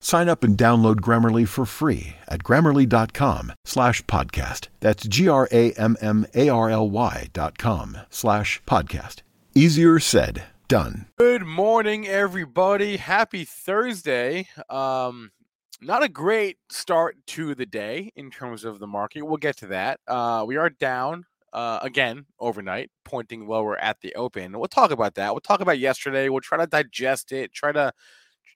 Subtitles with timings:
[0.00, 4.68] Sign up and download Grammarly for free at grammarly.com slash podcast.
[4.80, 9.22] That's G-R-A-M-M-A-R-L-Y dot com slash podcast.
[9.54, 11.06] Easier said, done.
[11.18, 12.96] Good morning, everybody.
[12.98, 14.46] Happy Thursday.
[14.70, 15.32] Um,
[15.80, 19.22] not a great start to the day in terms of the market.
[19.22, 20.00] We'll get to that.
[20.06, 24.56] Uh, we are down uh, again overnight, pointing lower at the open.
[24.58, 25.32] We'll talk about that.
[25.32, 26.28] We'll talk about yesterday.
[26.28, 27.92] We'll try to digest it, try to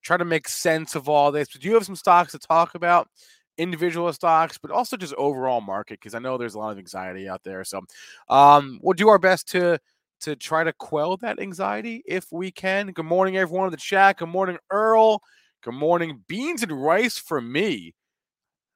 [0.03, 1.49] try to make sense of all this.
[1.53, 3.09] But do you have some stocks to talk about?
[3.59, 7.29] Individual stocks, but also just overall market, because I know there's a lot of anxiety
[7.29, 7.65] out there.
[7.65, 7.83] So
[8.29, 9.79] um, we'll do our best to
[10.23, 12.93] to try to quell that anxiety if we can.
[12.93, 14.19] Good morning, everyone in the chat.
[14.19, 15.21] Good morning, Earl.
[15.63, 17.95] Good morning, beans and rice for me.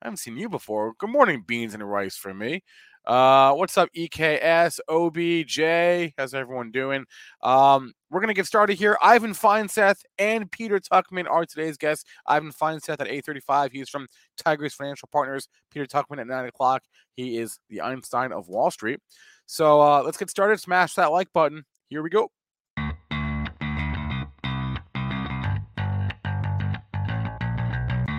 [0.02, 0.92] I haven't seen you before.
[0.98, 2.62] Good morning, beans and rice for me.
[3.06, 6.12] Uh, what's up, EKS, OBJ?
[6.18, 7.04] How's everyone doing?
[7.40, 8.98] Um, we're gonna get started here.
[9.00, 12.04] Ivan Feinseth and Peter Tuchman are today's guests.
[12.26, 13.70] Ivan Feinseth at 8:35.
[13.70, 15.48] He's from Tigress Financial Partners.
[15.70, 16.82] Peter Tuchman at 9 o'clock.
[17.14, 18.98] He is the Einstein of Wall Street.
[19.46, 20.58] So uh, let's get started.
[20.58, 21.64] Smash that like button.
[21.88, 22.32] Here we go.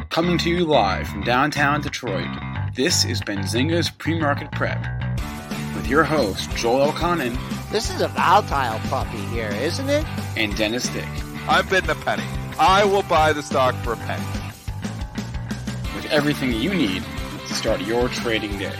[0.09, 2.25] Coming to you live from downtown Detroit,
[2.77, 4.79] this is Benzinga's Pre-Market Prep
[5.75, 7.35] with your host, Joel Elconin
[7.71, 10.05] This is a volatile puppy here, isn't it?
[10.37, 11.07] and Dennis Dick,
[11.49, 12.23] I'm bidding a penny.
[12.59, 14.23] I will buy the stock for a penny.
[15.95, 17.03] with everything you need
[17.47, 18.75] to start your trading day.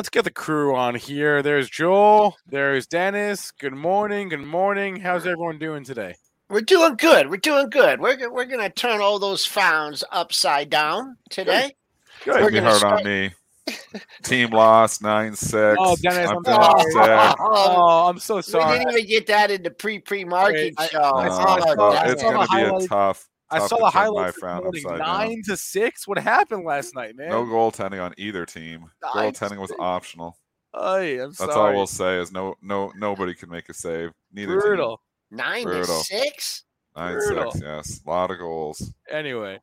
[0.00, 1.42] Let's get the crew on here.
[1.42, 2.34] There's Joel.
[2.46, 3.50] There's Dennis.
[3.50, 4.30] Good morning.
[4.30, 4.96] Good morning.
[4.98, 6.14] How's everyone doing today?
[6.48, 7.28] We're doing good.
[7.28, 8.00] We're doing good.
[8.00, 11.76] We're, go- we're going to turn all those frowns upside down today.
[12.24, 12.32] Good.
[12.32, 13.30] We're It'd be gonna hard start- on me.
[14.22, 15.76] Team lost nine six.
[15.78, 17.28] Oh, Dennis, I'm I'm feeling sorry.
[17.28, 17.36] sick.
[17.38, 20.86] Oh, I'm so We didn't even get that in the pre pre market Wait, I-
[20.86, 21.02] show.
[21.14, 23.28] I No, saw- oh, I Oh, saw- it's going to be a tough.
[23.50, 24.66] I saw to the turn highlights morning.
[24.68, 24.98] upside down.
[24.98, 26.06] Nine to six.
[26.06, 27.30] What happened last night, man?
[27.30, 28.86] No goaltending on either team.
[29.14, 29.80] Nine Goaltending was six.
[29.80, 30.36] optional.
[30.74, 31.70] Ay, I'm That's sorry.
[31.70, 32.18] all we'll say.
[32.18, 34.10] Is no, no, nobody can make a save.
[34.32, 35.00] Neither Brutal.
[35.30, 36.02] Nine to Brutal.
[36.02, 36.64] six?
[36.96, 37.50] Nine Brutal.
[37.52, 37.62] six.
[37.64, 38.92] Yes, a lot of goals.
[39.10, 39.58] Anyway,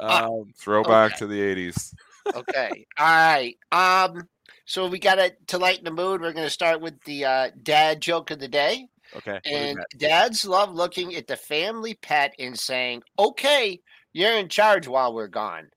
[0.00, 0.24] Ah.
[0.26, 1.18] um, Throwback Okay.
[1.20, 1.94] to the eighties.
[2.34, 2.86] Okay.
[2.98, 3.56] all right.
[3.72, 4.28] Um.
[4.66, 6.20] So we got to to lighten the mood.
[6.20, 8.88] We're going to start with the uh, dad joke of the day.
[9.16, 9.40] Okay.
[9.44, 13.80] And dads love looking at the family pet and saying, "Okay,
[14.12, 15.70] you're in charge while we're gone."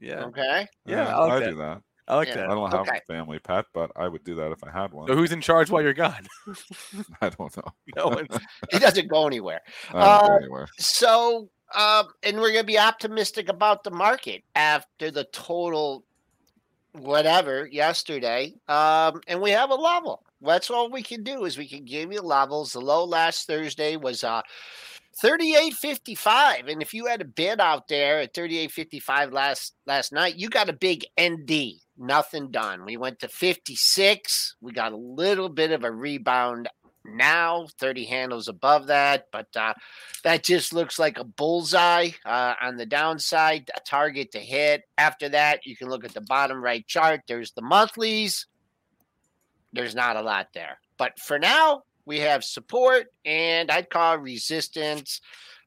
[0.00, 0.66] yeah, Okay.
[0.86, 1.50] Yeah, I like I that.
[1.50, 1.82] do that.
[2.08, 2.34] I like Yeah.
[2.36, 2.50] that.
[2.50, 2.98] I don't have Okay.
[2.98, 5.08] a family pet, but I would do that if I had one.
[5.08, 6.26] So who's in charge while you're gone?
[7.20, 7.72] I don't know.
[7.96, 8.38] no one's.
[8.70, 9.60] He doesn't go anywhere.
[9.90, 10.68] I don't go Uh, anywhere.
[10.78, 16.04] So, um, and we're going to be optimistic about the market after the total
[16.92, 18.54] whatever yesterday.
[18.68, 20.24] Um, and we have a level.
[20.40, 22.72] That's all we can do is we can give you levels.
[22.72, 24.42] The low last Thursday was uh
[25.24, 30.48] 38.55 and if you had a bid out there at 38.55 last last night you
[30.48, 31.50] got a big nd
[31.96, 36.68] nothing done we went to 56 we got a little bit of a rebound
[37.04, 39.74] now 30 handles above that but uh
[40.24, 44.82] that just looks like a bullseye uh, on the downside, a target to hit.
[44.96, 47.22] After that, you can look at the bottom right chart.
[47.26, 48.46] There's the monthlies.
[49.72, 50.78] There's not a lot there.
[50.96, 55.20] But for now, we have support and I'd call resistance.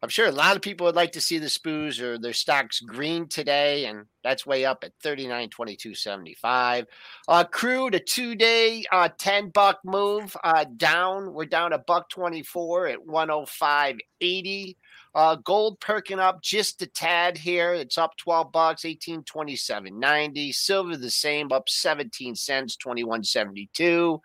[0.03, 2.79] I'm sure a lot of people would like to see the spoos or their stocks
[2.79, 6.85] green today, and that's way up at 39.2275.
[7.27, 11.33] Uh, crude, a two day, uh, 10 buck move uh, down.
[11.33, 14.75] We're down a buck 24 at 105.80.
[15.13, 17.73] Uh, gold perking up just a tad here.
[17.73, 20.53] It's up 12 bucks, 1827.90.
[20.53, 24.19] Silver the same, up 17 cents, 21.72.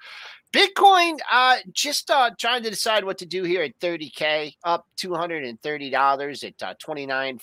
[0.52, 6.44] Bitcoin, uh, just uh, trying to decide what to do here at 30K, up $230
[6.44, 7.38] at uh, 29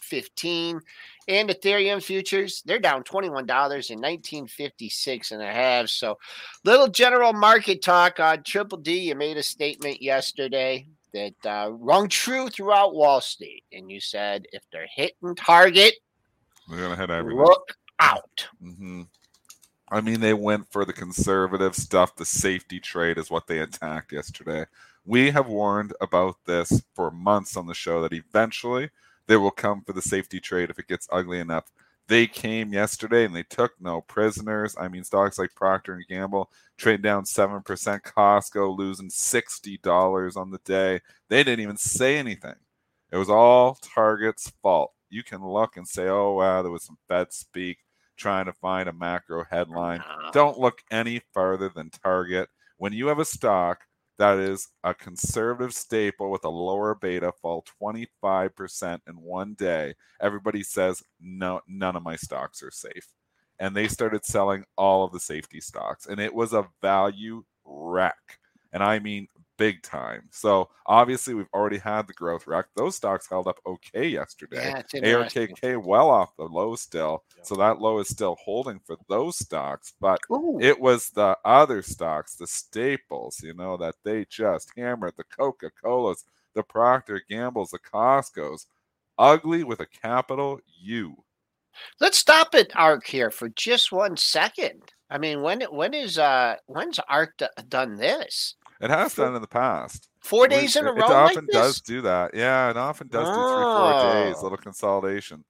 [0.00, 0.80] 15
[1.28, 6.16] and ethereum futures they're down $21 in 1956 and a half so
[6.64, 12.08] little general market talk on triple d you made a statement yesterday that uh, rung
[12.08, 15.94] true throughout wall street and you said if they're hitting target
[16.68, 19.02] they're gonna hit everything look out mm-hmm.
[19.90, 24.12] i mean they went for the conservative stuff the safety trade is what they attacked
[24.12, 24.64] yesterday
[25.08, 28.90] we have warned about this for months on the show that eventually
[29.26, 31.72] they will come for the safety trade if it gets ugly enough.
[32.08, 34.74] They came yesterday and they took no prisoners.
[34.80, 38.02] I mean, stocks like Procter and Gamble trade down seven percent.
[38.02, 41.00] Costco losing sixty dollars on the day.
[41.28, 42.54] They didn't even say anything.
[43.12, 44.92] It was all Target's fault.
[45.10, 47.78] You can look and say, "Oh wow, there was some Fed speak."
[48.16, 50.02] Trying to find a macro headline.
[50.32, 52.48] Don't look any further than Target.
[52.78, 53.82] When you have a stock
[54.18, 59.94] that is a conservative staple with a lower beta fall 25% in one day.
[60.20, 63.08] Everybody says, no, none of my stocks are safe.
[63.60, 68.38] And they started selling all of the safety stocks, and it was a value wreck.
[68.72, 70.22] And I mean big time.
[70.30, 72.66] So obviously we've already had the growth wreck.
[72.74, 74.72] Those stocks held up okay yesterday.
[74.94, 77.24] Yeah, ARKK well off the low still.
[77.42, 79.92] So that low is still holding for those stocks.
[80.00, 80.58] But Ooh.
[80.60, 86.24] it was the other stocks, the staples, you know, that they just hammered the Coca-Colas,
[86.54, 88.66] the Procter Gambles, the Costco's.
[89.18, 91.16] Ugly with a capital U.
[92.00, 94.92] Let's stop at ARK here for just one second.
[95.10, 98.56] I mean, when when is uh when's ARK d- done this?
[98.80, 100.08] It has done in the past.
[100.20, 101.04] Four days in a row.
[101.04, 102.32] It often like does do that.
[102.34, 103.32] Yeah, it often does oh.
[103.32, 104.40] do three, four days.
[104.40, 105.44] A little consolidation.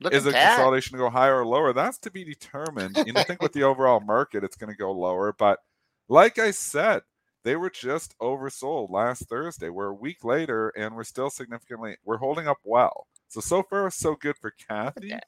[0.00, 1.72] Look is the consolidation to go higher or lower?
[1.72, 2.96] That's to be determined.
[3.06, 5.32] You know, I think with the overall market, it's going to go lower.
[5.32, 5.60] But
[6.08, 7.02] like I said,
[7.44, 9.68] they were just oversold last Thursday.
[9.68, 13.06] We're a week later, and we're still significantly we're holding up well.
[13.28, 15.18] So so far so good for Cathie.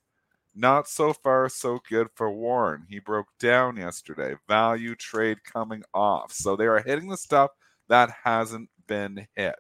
[0.59, 2.87] Not so far so good for Warren.
[2.89, 4.37] He broke down yesterday.
[4.49, 6.33] Value trade coming off.
[6.33, 7.51] So they are hitting the stuff
[7.89, 9.57] that hasn't been hit.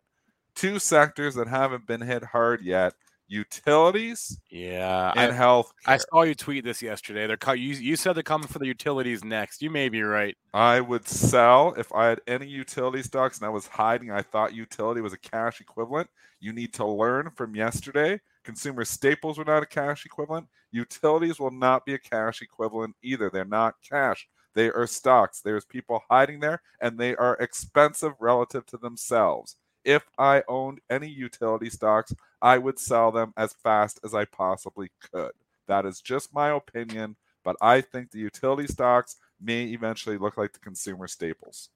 [0.54, 2.94] Two sectors that haven't been hit hard yet
[3.28, 8.12] utilities yeah and I, health i saw you tweet this yesterday they're you, you said
[8.12, 12.06] they're coming for the utilities next you may be right i would sell if i
[12.06, 16.08] had any utility stocks and i was hiding i thought utility was a cash equivalent
[16.38, 20.46] you need to learn from yesterday Consumer staples are not a cash equivalent.
[20.70, 23.28] Utilities will not be a cash equivalent either.
[23.28, 24.28] They're not cash.
[24.54, 25.40] They are stocks.
[25.40, 29.56] There's people hiding there, and they are expensive relative to themselves.
[29.84, 34.92] If I owned any utility stocks, I would sell them as fast as I possibly
[35.12, 35.32] could.
[35.66, 40.52] That is just my opinion, but I think the utility stocks may eventually look like
[40.52, 41.70] the consumer staples.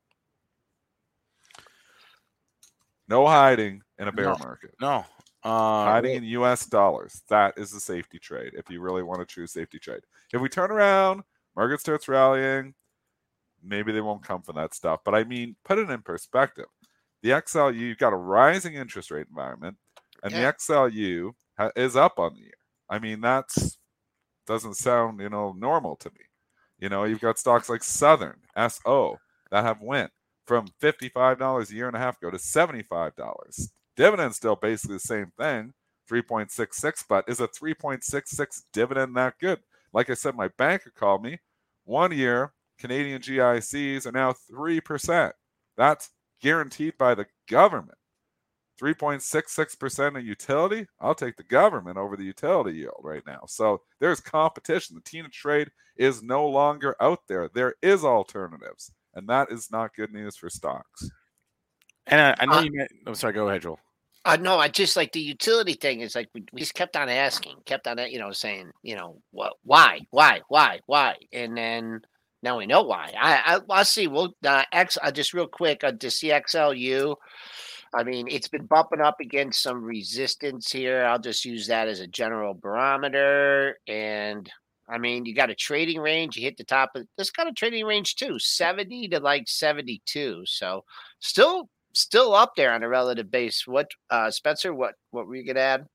[3.09, 4.77] No hiding in a bear no, market.
[4.81, 5.05] No,
[5.43, 6.67] uh, Hiding in U.S.
[6.67, 7.23] dollars.
[7.29, 8.53] That is the safety trade.
[8.55, 10.01] If you really want a true safety trade.
[10.33, 11.23] If we turn around,
[11.57, 12.75] market starts rallying.
[13.63, 15.01] Maybe they won't come for that stuff.
[15.05, 16.67] But I mean, put it in perspective.
[17.23, 19.77] The XLU, you've got a rising interest rate environment,
[20.23, 20.41] and yeah.
[20.41, 22.53] the XLU ha- is up on the year.
[22.89, 23.79] I mean, that's
[24.47, 26.25] doesn't sound you know normal to me.
[26.79, 29.19] You know, you've got stocks like Southern SO
[29.51, 30.11] that have went
[30.47, 35.31] from $55 a year and a half ago to $75 Dividend still basically the same
[35.39, 35.75] thing,
[36.11, 39.59] 3.66, but is a 3.66 dividend that good?
[39.93, 41.39] Like I said, my banker called me.
[41.85, 45.33] One year, Canadian GICs are now 3%.
[45.77, 46.09] That's
[46.41, 47.99] guaranteed by the government.
[48.81, 53.43] 3.66% of utility, I'll take the government over the utility yield right now.
[53.49, 54.97] So there's competition.
[54.97, 57.51] The Tina trade is no longer out there.
[57.53, 61.11] There is alternatives, and that is not good news for stocks.
[62.07, 62.73] And I, I know uh, you.
[62.73, 63.35] Meant, I'm sorry.
[63.35, 63.79] Go ahead, Joel.
[64.25, 67.09] Uh, no, I just like the utility thing is like we, we just kept on
[67.09, 72.03] asking, kept on you know saying you know what why why why why, and then
[72.43, 73.13] now we know why.
[73.19, 74.09] I, I will see.
[74.09, 77.17] We'll uh, X uh, just real quick uh, the CXLU.
[77.95, 81.05] I mean, it's been bumping up against some resistance here.
[81.05, 83.79] I'll just use that as a general barometer.
[83.89, 84.49] And
[84.89, 86.37] I mean, you got a trading range.
[86.37, 90.43] You hit the top of this kind of trading range too, 70 to like 72.
[90.47, 90.85] So
[91.19, 93.67] still still up there on a relative base.
[93.67, 95.87] What uh Spencer, what what were you gonna add?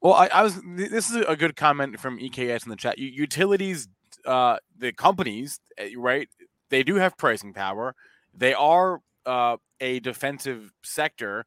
[0.00, 2.98] Well, I, I was this is a good comment from EKS in the chat.
[2.98, 3.88] Utilities
[4.26, 6.28] uh the companies, eh, right?
[6.70, 7.94] They do have pricing power.
[8.34, 11.44] They are uh a defensive sector.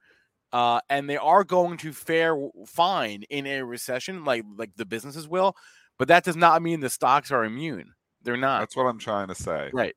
[0.53, 2.33] Uh, and they are going to fare
[2.65, 5.53] fine in a recession, like like the businesses will,
[5.99, 7.91] but that does not mean the stocks are immune.
[8.23, 8.61] They're not.
[8.61, 9.69] That's what I'm trying to say.
[9.73, 9.93] Right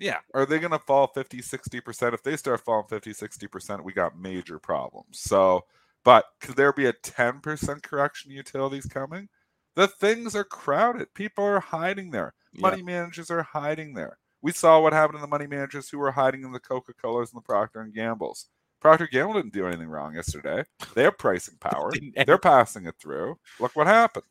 [0.00, 0.18] Yeah.
[0.34, 2.14] Are they going to fall 50, 60%?
[2.14, 5.20] If they start falling 50, 60%, we got major problems.
[5.20, 5.66] So,
[6.04, 9.28] but could there be a 10% correction utilities coming?
[9.76, 11.12] The things are crowded.
[11.14, 12.32] People are hiding there.
[12.58, 12.84] Money yeah.
[12.84, 14.18] managers are hiding there.
[14.42, 17.30] We saw what happened to the money managers who were hiding in the Coca Colas
[17.30, 18.46] and the Procter and Gambles.
[18.80, 20.64] Procter Gamble didn't do anything wrong yesterday.
[20.94, 21.92] They have pricing power.
[22.26, 23.38] They're passing it through.
[23.60, 24.24] Look what happened.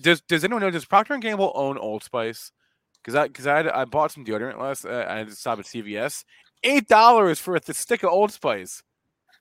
[0.00, 0.70] Does Does anyone know?
[0.70, 2.52] Does Procter and Gamble own Old Spice?
[3.02, 4.84] Because I because I, I bought some deodorant last.
[4.84, 6.24] Uh, I had to stop at CVS.
[6.62, 8.82] Eight dollars for a stick of Old Spice.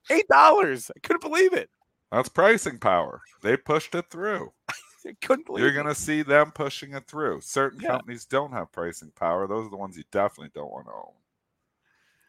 [0.10, 0.89] Eight dollars.
[0.96, 1.70] I couldn't believe it.
[2.12, 3.22] That's pricing power.
[3.41, 4.51] They pushed it through.
[5.08, 7.41] I couldn't believe You're going to see them pushing it through.
[7.41, 7.89] Certain yeah.
[7.89, 9.48] companies don't have pricing power.
[9.48, 11.13] Those are the ones you definitely don't want to own.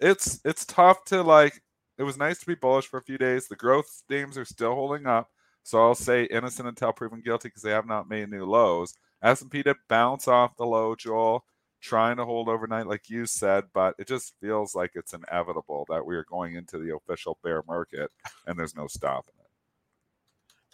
[0.00, 1.62] It's it's tough to like.
[1.98, 3.46] It was nice to be bullish for a few days.
[3.46, 5.30] The growth names are still holding up.
[5.62, 8.94] So I'll say innocent until proven guilty because they have not made new lows.
[9.22, 11.44] S&P did bounce off the low, Joel,
[11.80, 16.06] trying to hold overnight, like you said, but it just feels like it's inevitable that
[16.06, 18.10] we are going into the official bear market
[18.46, 19.41] and there's no stopping it.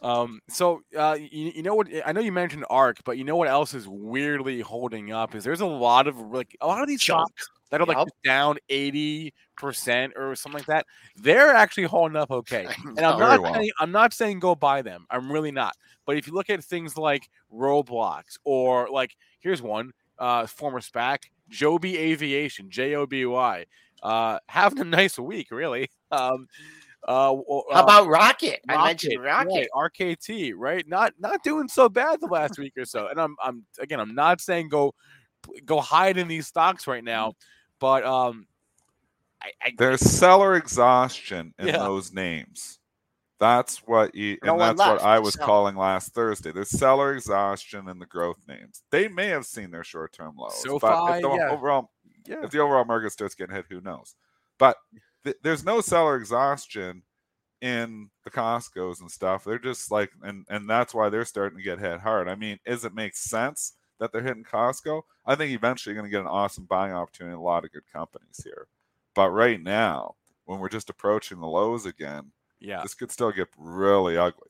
[0.02, 1.88] Um, so uh, you, you know what?
[2.07, 5.43] I know you mentioned ARK, but you know what else is weirdly holding up is
[5.43, 8.09] there's a lot of like a lot of these stocks that are like yep.
[8.25, 10.87] down eighty percent or something like that.
[11.17, 13.55] They're actually holding up okay, and I'm not well.
[13.55, 15.07] saying, I'm not saying go buy them.
[15.11, 15.75] I'm really not.
[16.07, 21.25] But if you look at things like Roblox or like here's one uh, former SPAC
[21.49, 23.64] Joby Aviation J O B Y,
[24.02, 25.90] uh, having a nice week really.
[26.11, 26.49] Um,
[27.09, 27.35] uh,
[27.73, 28.61] How about Rocket?
[28.69, 28.79] Rocket?
[28.81, 30.87] I mentioned Rocket, right, RKT, right?
[30.87, 33.09] Not not doing so bad the last week or so.
[33.09, 34.95] And I'm I'm again, I'm not saying go
[35.65, 37.33] go hide in these stocks right now,
[37.81, 38.47] but um,
[39.41, 41.79] I, I, there's seller exhaustion in yeah.
[41.79, 42.79] those names.
[43.41, 45.47] That's what you, and no that's what I was sell.
[45.47, 46.53] calling last Thursday.
[46.53, 48.83] There's seller exhaustion in the growth names.
[48.91, 51.50] They may have seen their short term lows, so but if the yeah.
[51.50, 51.91] overall,
[52.27, 52.45] yeah.
[52.45, 54.15] if the overall market starts getting hit, who knows?
[54.59, 54.77] But
[55.25, 57.02] th- there's no seller exhaustion
[57.60, 59.44] in the Costco's and stuff.
[59.44, 62.28] They're just like, and and that's why they're starting to get hit hard.
[62.28, 65.02] I mean, does it make sense that they're hitting Costco?
[65.26, 67.72] I think eventually you're going to get an awesome buying opportunity in a lot of
[67.72, 68.68] good companies here.
[69.14, 73.48] But right now, when we're just approaching the lows again, yeah, this could still get
[73.58, 74.48] really ugly.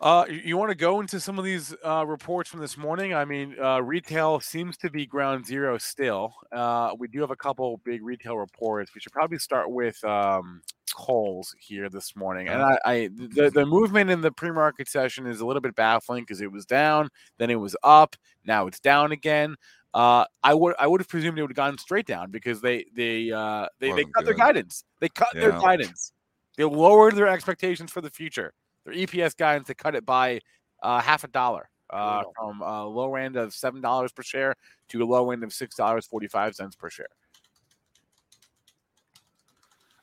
[0.00, 3.14] Uh, you want to go into some of these uh, reports from this morning?
[3.14, 6.34] I mean, uh, retail seems to be ground zero still.
[6.52, 8.92] Uh, we do have a couple big retail reports.
[8.94, 10.62] We should probably start with um,
[10.94, 12.48] Kohl's here this morning.
[12.48, 16.24] And I, I the, the movement in the pre-market session is a little bit baffling
[16.24, 17.08] because it was down,
[17.38, 19.54] then it was up, now it's down again.
[19.94, 22.84] Uh, I would I would have presumed it would have gone straight down because they
[22.96, 24.26] they uh, they, they cut good.
[24.26, 24.82] their guidance.
[24.98, 25.42] They cut yeah.
[25.42, 26.12] their guidance.
[26.56, 28.52] They lowered their expectations for the future
[28.84, 30.40] their EPS guidance to cut it by
[30.82, 34.54] uh, half a dollar uh, from a low end of seven dollars per share
[34.88, 37.08] to a low end of six dollars forty five cents per share.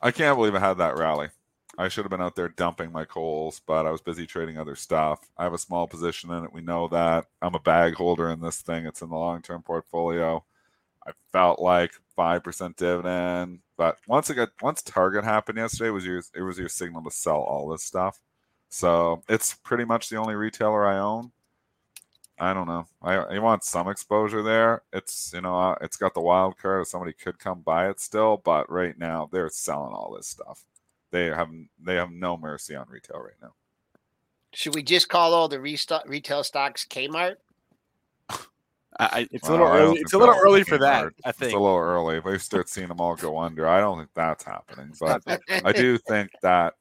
[0.01, 1.29] I can't believe I had that rally.
[1.77, 4.75] I should have been out there dumping my Kohl's, but I was busy trading other
[4.75, 5.21] stuff.
[5.37, 6.53] I have a small position in it.
[6.53, 7.27] We know that.
[7.41, 8.85] I'm a bag holder in this thing.
[8.85, 10.43] It's in the long term portfolio.
[11.07, 16.05] I felt like five percent dividend, but once it got once Target happened yesterday, was
[16.05, 18.19] your it was your signal to sell all this stuff.
[18.71, 21.31] So it's pretty much the only retailer I own.
[22.39, 22.87] I don't know.
[23.01, 24.81] I, I want some exposure there.
[24.93, 26.87] It's you know uh, it's got the wild card.
[26.87, 30.63] Somebody could come buy it still, but right now they're selling all this stuff.
[31.11, 31.51] They have
[31.83, 33.53] they have no mercy on retail right now.
[34.53, 37.35] Should we just call all the restock, retail stocks Kmart?
[38.99, 39.99] I, it's well, a little early.
[39.99, 41.11] It's a little early for that.
[41.25, 42.17] I think it's a little early.
[42.17, 44.93] If we start seeing them all go under, I don't think that's happening.
[44.99, 45.23] But
[45.65, 46.75] I do think that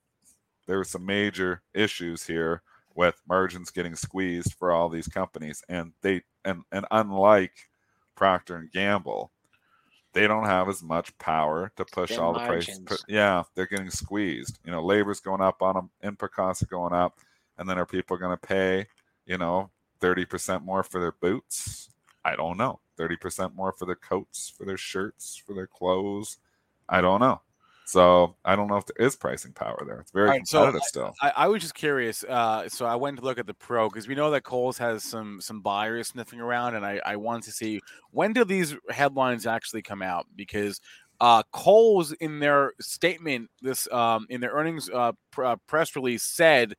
[0.71, 2.63] there were some major issues here
[2.95, 7.69] with margins getting squeezed for all these companies and they and and unlike
[8.15, 9.33] procter and gamble
[10.13, 12.79] they don't have as much power to push all margins.
[12.79, 14.61] the prices yeah they're getting squeezed.
[14.65, 17.19] You know labor's going up on them input costs are going up
[17.59, 18.87] and then are people going to pay
[19.27, 21.91] you know 30% more for their boots?
[22.25, 22.79] I don't know.
[22.97, 26.39] 30% more for their coats for their shirts for their clothes?
[26.89, 27.41] I don't know
[27.91, 29.99] so I don't know if there is pricing power there.
[30.01, 31.15] It's very right, competitive so still.
[31.21, 32.23] I, I, was just curious.
[32.23, 35.03] Uh, so I went to look at the pro because we know that Kohl's has
[35.03, 37.81] some some buyers sniffing around, and I, I wanted to see
[38.13, 40.81] when do these headlines actually come out because
[41.21, 46.23] uh, Kohl's in their statement this um, in their earnings uh, pr- uh, press release
[46.23, 46.75] said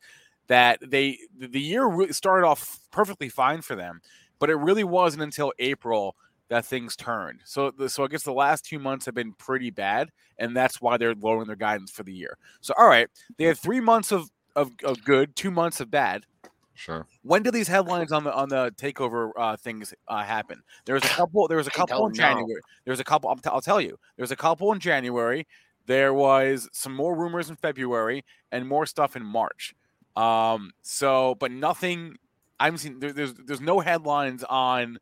[0.47, 3.99] that they the year started off perfectly fine for them,
[4.39, 6.15] but it really wasn't until April
[6.51, 7.39] that things turned.
[7.46, 10.98] So, so I guess the last two months have been pretty bad, and that's why
[10.98, 12.38] they're lowering their guidance for the year.
[12.60, 16.25] So, all right, they had three months of of, of good, two months of bad.
[16.74, 17.08] Sure.
[17.24, 20.62] When do these headlines on the on the takeover uh, things uh, happen?
[20.84, 21.48] There was a couple.
[21.48, 22.13] There was a couple in.
[22.13, 22.62] January.
[22.84, 23.29] There was a couple.
[23.29, 23.98] I'll, t- I'll tell you.
[24.17, 25.48] There was a couple in January.
[25.86, 29.74] There was some more rumors in February and more stuff in March.
[30.17, 30.72] Um.
[30.81, 32.17] So, but nothing.
[32.60, 33.00] I'm seeing.
[33.00, 34.98] There, there's there's no headlines on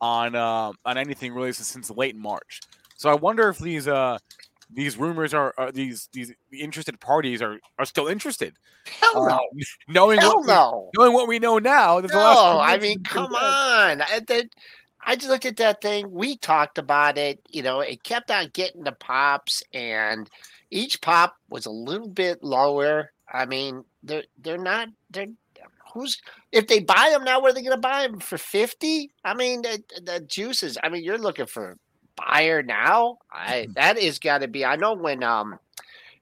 [0.00, 2.60] on uh, on anything really since, since late March.
[2.96, 4.18] So I wonder if these uh
[4.72, 8.54] these rumors are, are these these interested parties are are still interested.
[9.00, 9.34] Hell no.
[9.34, 9.38] Uh,
[9.88, 10.90] knowing Hell what we- no.
[10.96, 14.02] knowing what we know now, No, lot of I mean, come on.
[14.02, 14.46] I, that,
[15.04, 16.10] I just looked at that thing.
[16.10, 17.40] We talked about it.
[17.48, 20.28] You know, it kept on getting the pops, and
[20.70, 23.12] each pop was a little bit lower.
[23.32, 25.26] I mean, they're they're not they're
[25.92, 26.20] who's
[26.52, 29.10] if they buy them now, what are they going to buy them for fifty?
[29.24, 30.78] I mean, the, the juices.
[30.82, 31.76] I mean, you're looking for a
[32.16, 33.18] buyer now.
[33.32, 34.64] I that is got to be.
[34.64, 35.58] I know when um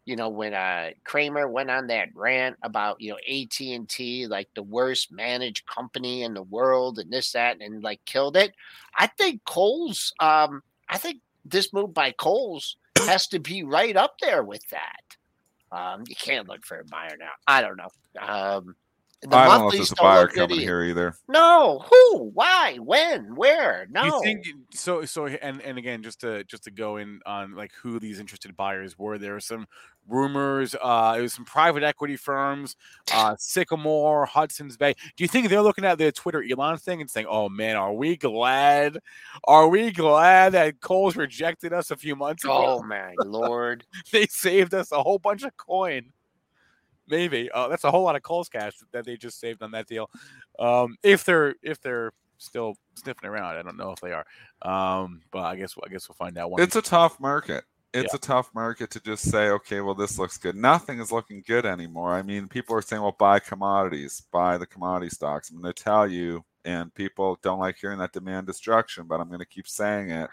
[0.04, 4.26] you know when uh Cramer went on that rant about you know AT and T
[4.26, 8.54] like the worst managed company in the world and this that and like killed it.
[8.96, 10.12] I think Kohl's.
[10.20, 15.16] Um, I think this move by Kohl's has to be right up there with that.
[15.70, 17.32] Um, you can't look for a buyer now.
[17.46, 17.88] I don't know.
[18.20, 18.74] Um,
[19.22, 21.14] the I don't know if monthlies there's a don't buyer coming here either.
[21.26, 22.30] No, who?
[22.34, 22.76] Why?
[22.76, 23.34] When?
[23.34, 23.88] Where?
[23.90, 24.04] No.
[24.04, 25.04] You think so?
[25.06, 28.56] So and and again, just to just to go in on like who these interested
[28.56, 29.18] buyers were.
[29.18, 29.66] There were some
[30.06, 30.76] rumors.
[30.80, 32.76] Uh, it was some private equity firms,
[33.12, 34.94] uh, Sycamore, Hudson's Bay.
[35.16, 37.92] Do you think they're looking at the Twitter Elon thing and saying, "Oh man, are
[37.92, 38.98] we glad?
[39.44, 42.78] Are we glad that Kohl's rejected us a few months ago?
[42.78, 43.84] Oh my lord!
[44.12, 46.12] they saved us a whole bunch of coin."
[47.08, 49.86] Maybe uh, that's a whole lot of Kohl's cash that they just saved on that
[49.86, 50.10] deal.
[50.58, 54.26] Um, if they're if they're still sniffing around, I don't know if they are.
[54.62, 56.50] Um, but I guess I guess we'll find out.
[56.50, 57.64] One It's a tough market.
[57.94, 60.54] It's a tough market to just say, okay, well, this looks good.
[60.54, 62.12] Nothing is looking good anymore.
[62.14, 65.50] I mean, people are saying, well, buy commodities, buy the commodity stocks.
[65.50, 69.28] I'm going to tell you, and people don't like hearing that demand destruction, but I'm
[69.28, 70.28] going to keep saying it.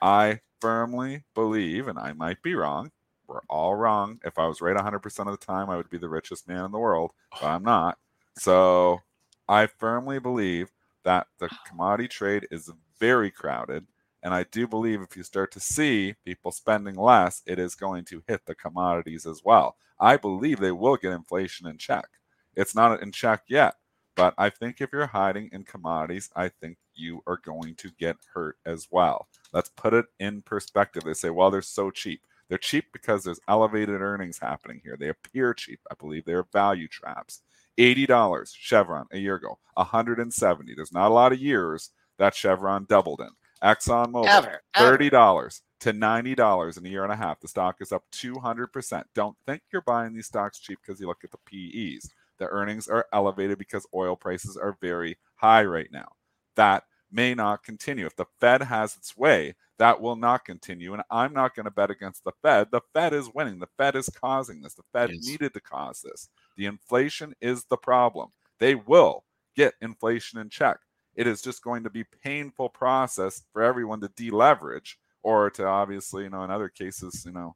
[0.00, 2.92] I firmly believe, and I might be wrong.
[3.32, 4.20] We're all wrong.
[4.24, 6.70] If I was right 100% of the time, I would be the richest man in
[6.70, 7.38] the world, oh.
[7.40, 7.98] but I'm not.
[8.36, 9.00] So
[9.48, 10.70] I firmly believe
[11.04, 13.86] that the commodity trade is very crowded.
[14.22, 18.04] And I do believe if you start to see people spending less, it is going
[18.06, 19.76] to hit the commodities as well.
[19.98, 22.06] I believe they will get inflation in check.
[22.54, 23.76] It's not in check yet,
[24.14, 28.16] but I think if you're hiding in commodities, I think you are going to get
[28.34, 29.26] hurt as well.
[29.52, 31.04] Let's put it in perspective.
[31.04, 32.22] They say, well, they're so cheap.
[32.52, 34.94] They're cheap because there's elevated earnings happening here.
[35.00, 35.80] They appear cheap.
[35.90, 37.40] I believe they're value traps.
[37.78, 40.74] $80 Chevron a year ago, 170.
[40.74, 43.30] There's not a lot of years that Chevron doubled in.
[43.66, 44.86] ExxonMobil, Ever, ever.
[44.90, 47.40] thirty dollars to ninety dollars in a year and a half.
[47.40, 49.06] The stock is up two hundred percent.
[49.14, 52.10] Don't think you're buying these stocks cheap because you look at the PEs.
[52.38, 56.08] The earnings are elevated because oil prices are very high right now.
[56.56, 58.06] That may not continue.
[58.06, 60.94] If the Fed has its way, that will not continue.
[60.94, 62.68] And I'm not going to bet against the Fed.
[62.70, 63.58] The Fed is winning.
[63.58, 64.74] The Fed is causing this.
[64.74, 65.26] The Fed Yes.
[65.26, 66.28] needed to cause this.
[66.56, 68.30] The inflation is the problem.
[68.58, 69.24] They will
[69.56, 70.78] get inflation in check.
[71.14, 75.66] It is just going to be a painful process for everyone to deleverage or to
[75.66, 77.54] obviously, you know, in other cases, you know,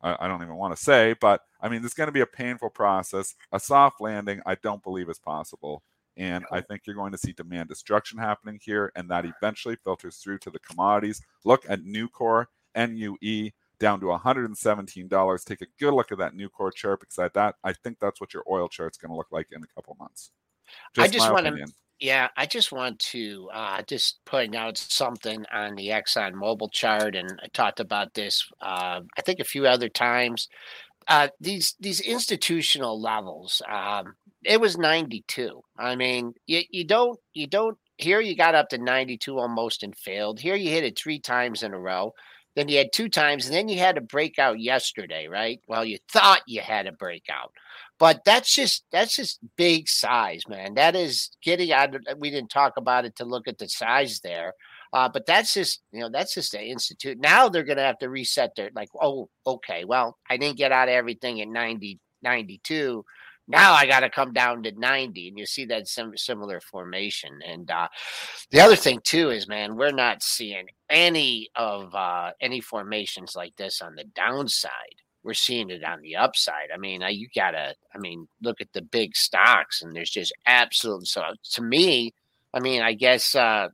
[0.00, 2.26] I, I don't even want to say, but I mean, there's going to be a
[2.26, 3.34] painful process.
[3.52, 5.82] A soft landing, I don't believe is possible.
[6.18, 10.16] And I think you're going to see demand destruction happening here, and that eventually filters
[10.16, 11.22] through to the commodities.
[11.44, 15.44] Look at Nucor, NUE, down to $117.
[15.44, 18.34] Take a good look at that Nucor chart because I, that, I think that's what
[18.34, 20.32] your oil chart's going to look like in a couple months.
[20.98, 21.56] I just my wanna-
[22.00, 27.16] Yeah, I just want to uh, just point out something on the Exxon Mobil chart,
[27.16, 30.48] and I talked about this uh, I think a few other times.
[31.08, 35.62] Uh, these these institutional levels, um, it was 92.
[35.78, 39.96] I mean, you, you don't you don't here you got up to 92 almost and
[39.96, 40.38] failed.
[40.40, 42.12] Here you hit it three times in a row.
[42.56, 45.60] Then you had two times, and then you had a breakout yesterday, right?
[45.68, 47.52] Well, you thought you had a breakout
[47.98, 52.76] but that's just that's just big size man that is getting out we didn't talk
[52.76, 54.52] about it to look at the size there
[54.92, 57.98] uh, but that's just you know that's just the institute now they're going to have
[57.98, 61.98] to reset their like oh okay well i didn't get out of everything at 90
[62.22, 63.04] 92
[63.46, 67.38] now i got to come down to 90 and you see that sim- similar formation
[67.46, 67.88] and uh,
[68.50, 73.54] the other thing too is man we're not seeing any of uh, any formations like
[73.56, 76.70] this on the downside we're seeing it on the upside.
[76.72, 80.32] I mean, I, you gotta, I mean, look at the big stocks, and there's just
[80.46, 81.06] absolute.
[81.06, 81.22] So
[81.52, 82.14] to me,
[82.54, 83.68] I mean, I guess, uh,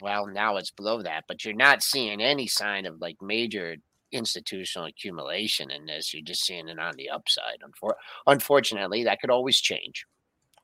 [0.00, 3.76] well, now it's below that, but you're not seeing any sign of like major
[4.12, 6.12] institutional accumulation in this.
[6.12, 7.60] You're just seeing it on the upside.
[7.64, 7.94] Unfor-
[8.26, 10.06] unfortunately, that could always change.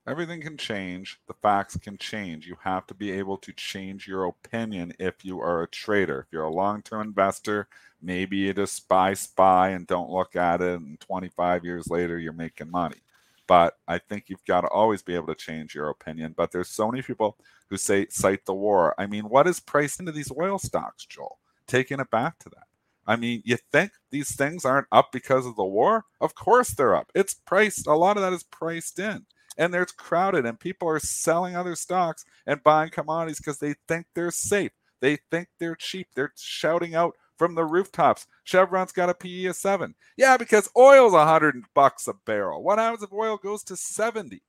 [0.06, 1.20] everything can change.
[1.28, 2.46] The facts can change.
[2.46, 6.20] You have to be able to change your opinion if you are a trader.
[6.20, 7.68] If you're a long term investor,
[8.00, 12.32] maybe you just buy SPY and don't look at it, and 25 years later, you're
[12.32, 12.96] making money.
[13.48, 16.34] But I think you've got to always be able to change your opinion.
[16.36, 17.36] But there's so many people
[17.70, 18.94] who say, cite the war.
[18.98, 21.40] I mean, what is priced into these oil stocks, Joel?
[21.66, 22.66] Taking it back to that.
[23.06, 26.04] I mean, you think these things aren't up because of the war?
[26.20, 27.10] Of course they're up.
[27.14, 29.26] It's priced, a lot of that is priced in
[29.58, 34.06] and there's crowded and people are selling other stocks and buying commodities because they think
[34.14, 34.70] they're safe.
[35.00, 36.08] They think they're cheap.
[36.14, 38.26] They're shouting out from the rooftops.
[38.44, 39.94] Chevron's got a PE of seven.
[40.16, 42.62] Yeah, because oil's a hundred bucks a barrel.
[42.62, 44.42] What happens if oil goes to 70?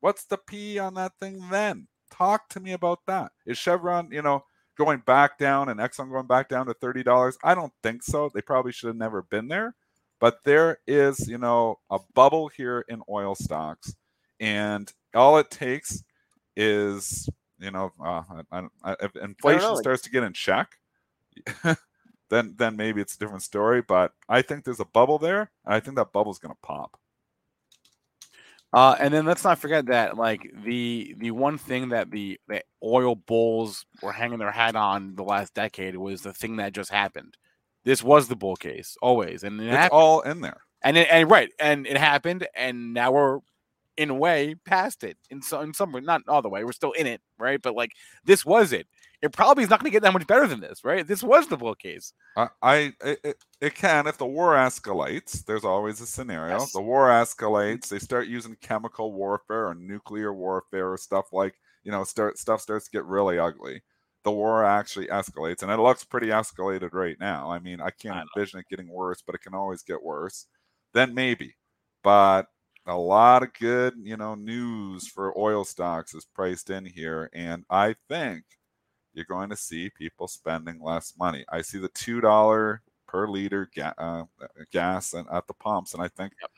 [0.00, 1.88] What's the PE on that thing then?
[2.10, 3.32] Talk to me about that.
[3.46, 4.44] Is Chevron, you know,
[4.76, 7.36] going back down and Exxon going back down to $30?
[7.42, 8.30] I don't think so.
[8.32, 9.74] They probably should have never been there.
[10.20, 13.94] But there is, you know, a bubble here in oil stocks
[14.40, 16.02] and all it takes
[16.56, 20.72] is you know uh, I, I, if inflation starts to get in check
[22.30, 25.74] then then maybe it's a different story but i think there's a bubble there and
[25.74, 26.98] i think that bubble's going to pop.
[28.72, 32.62] Uh, and then let's not forget that like the the one thing that the, the
[32.84, 36.90] oil bulls were hanging their hat on the last decade was the thing that just
[36.90, 37.36] happened.
[37.84, 39.92] This was the bull case always and it it's happened.
[39.92, 40.60] all in there.
[40.82, 43.38] And it, and right and it happened and now we're
[43.96, 46.92] in a way past it in some in some not all the way we're still
[46.92, 47.62] in it right?
[47.62, 47.92] But like
[48.24, 48.86] this was it
[49.22, 51.06] it probably is not going to get that much better than this right?
[51.06, 52.12] This was the bull case.
[52.36, 55.44] I, I it, it can if the war escalates.
[55.44, 56.58] There's always a scenario.
[56.58, 56.72] Yes.
[56.72, 57.22] the war mm-hmm.
[57.22, 61.54] escalates they start using chemical warfare or nuclear warfare or stuff like
[61.84, 63.82] you know start stuff starts to get really ugly.
[64.24, 67.50] The war actually escalates and it looks pretty escalated right now.
[67.50, 70.46] I mean i can't I envision it getting worse but it can always get worse.
[70.94, 71.54] Then maybe.
[72.02, 72.46] But
[72.86, 77.64] a lot of good, you know, news for oil stocks is priced in here, and
[77.68, 78.44] I think
[79.14, 81.44] you're going to see people spending less money.
[81.48, 84.24] I see the two dollar per liter ga- uh,
[84.72, 86.50] gas and at the pumps, and I think yep.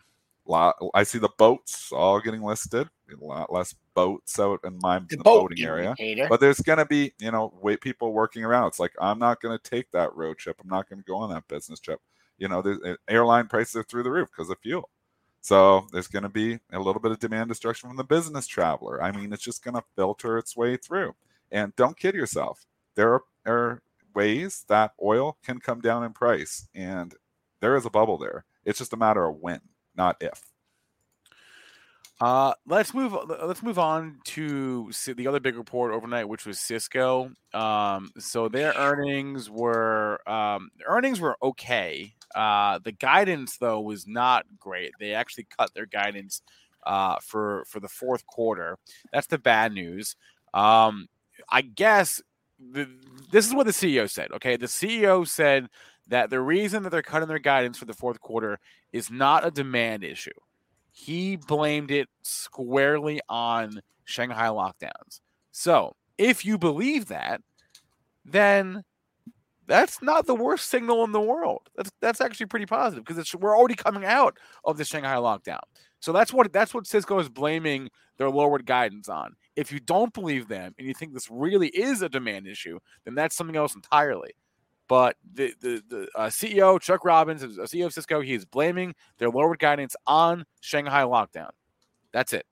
[0.47, 0.77] lot.
[0.95, 2.89] I see the boats all getting listed.
[3.11, 5.95] A lot less boats out in my the, the boat boating area,
[6.29, 8.69] but there's going to be you know wait people working around.
[8.69, 10.57] It's like I'm not going to take that road trip.
[10.63, 12.01] I'm not going to go on that business trip.
[12.39, 14.89] You know, the airline prices are through the roof because of fuel.
[15.43, 19.03] So there's going to be a little bit of demand destruction from the business traveler.
[19.03, 21.15] I mean, it's just going to filter its way through.
[21.53, 22.67] And don't kid yourself.
[22.95, 23.83] There are, are
[24.15, 27.15] ways that oil can come down in price, and
[27.61, 28.45] there is a bubble there.
[28.65, 29.61] It's just a matter of when,
[29.97, 30.43] not if.
[32.21, 33.17] Uh, let's move.
[33.43, 37.33] Let's move on to the other big report overnight, which was Cisco.
[37.55, 42.13] Um, so their earnings were um, earnings were okay.
[42.35, 44.93] Uh, the guidance though was not great.
[45.01, 46.43] They actually cut their guidance
[46.87, 48.77] uh, for for the fourth quarter.
[49.15, 50.15] That's the bad news.
[50.53, 51.09] Um,
[51.51, 52.23] I guess
[52.59, 52.89] the,
[53.31, 54.31] this is what the CEO said.
[54.33, 55.69] Okay, the CEO said
[56.09, 58.59] that the reason that they're cutting their guidance for the fourth quarter
[58.93, 60.31] is not a demand issue
[60.93, 65.21] he blamed it squarely on Shanghai lockdowns.
[65.53, 67.41] So, if you believe that,
[68.25, 68.85] then
[69.67, 71.71] that's not the worst signal in the world.
[71.77, 75.61] That's that's actually pretty positive because we're already coming out of the Shanghai lockdown.
[76.01, 79.37] So that's what that's what Cisco is blaming their lowered guidance on.
[79.57, 83.15] If you don't believe them and you think this really is a demand issue, then
[83.15, 84.33] that's something else entirely.
[84.89, 89.31] But the the, the uh, CEO Chuck Robbins, CEO of Cisco, he is blaming their
[89.31, 91.51] lowered guidance on Shanghai lockdown.
[92.13, 92.47] That's it.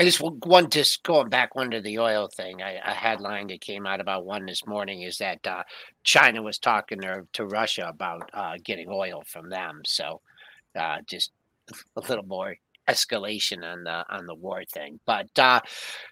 [0.00, 2.62] I just one just going back one to the oil thing.
[2.62, 5.64] I, a headline that came out about one this morning is that uh,
[6.04, 9.82] China was talking to, to Russia about uh, getting oil from them.
[9.84, 10.20] So
[10.78, 11.32] uh, just
[11.96, 12.54] a little more
[12.88, 14.98] escalation on the on the war thing.
[15.06, 15.60] But uh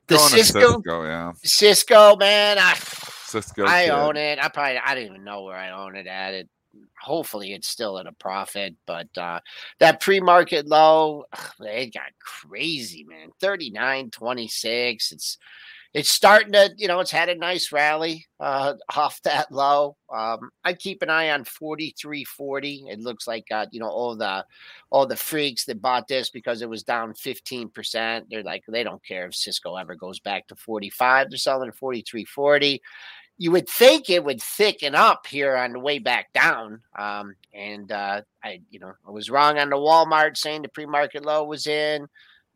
[0.07, 1.33] the Cisco, Cisco, yeah.
[1.43, 4.39] Cisco, man, I Cisco I own it.
[4.43, 6.35] I probably I don't even know where I own it at.
[6.35, 6.49] It
[7.01, 9.41] hopefully it's still at a profit, but uh
[9.79, 13.31] that pre-market low, ugh, it got crazy, man.
[13.43, 15.13] 39.26.
[15.13, 15.39] It's
[15.97, 19.97] it's starting to, you know, it's had a nice rally uh, off that low.
[20.15, 22.85] Um, I keep an eye on 4340.
[22.91, 24.45] It looks like, uh, you know, all the
[24.91, 28.25] all the freaks that bought this because it was down 15%.
[28.29, 31.31] They're like, they don't care if Cisco ever goes back to 45.
[31.31, 32.83] They're selling at 4340.
[33.39, 36.83] You would think it would thicken up here on the way back down.
[36.99, 41.25] Um, and uh, I, you know, I was wrong on the Walmart saying the pre-market
[41.25, 42.07] low was in.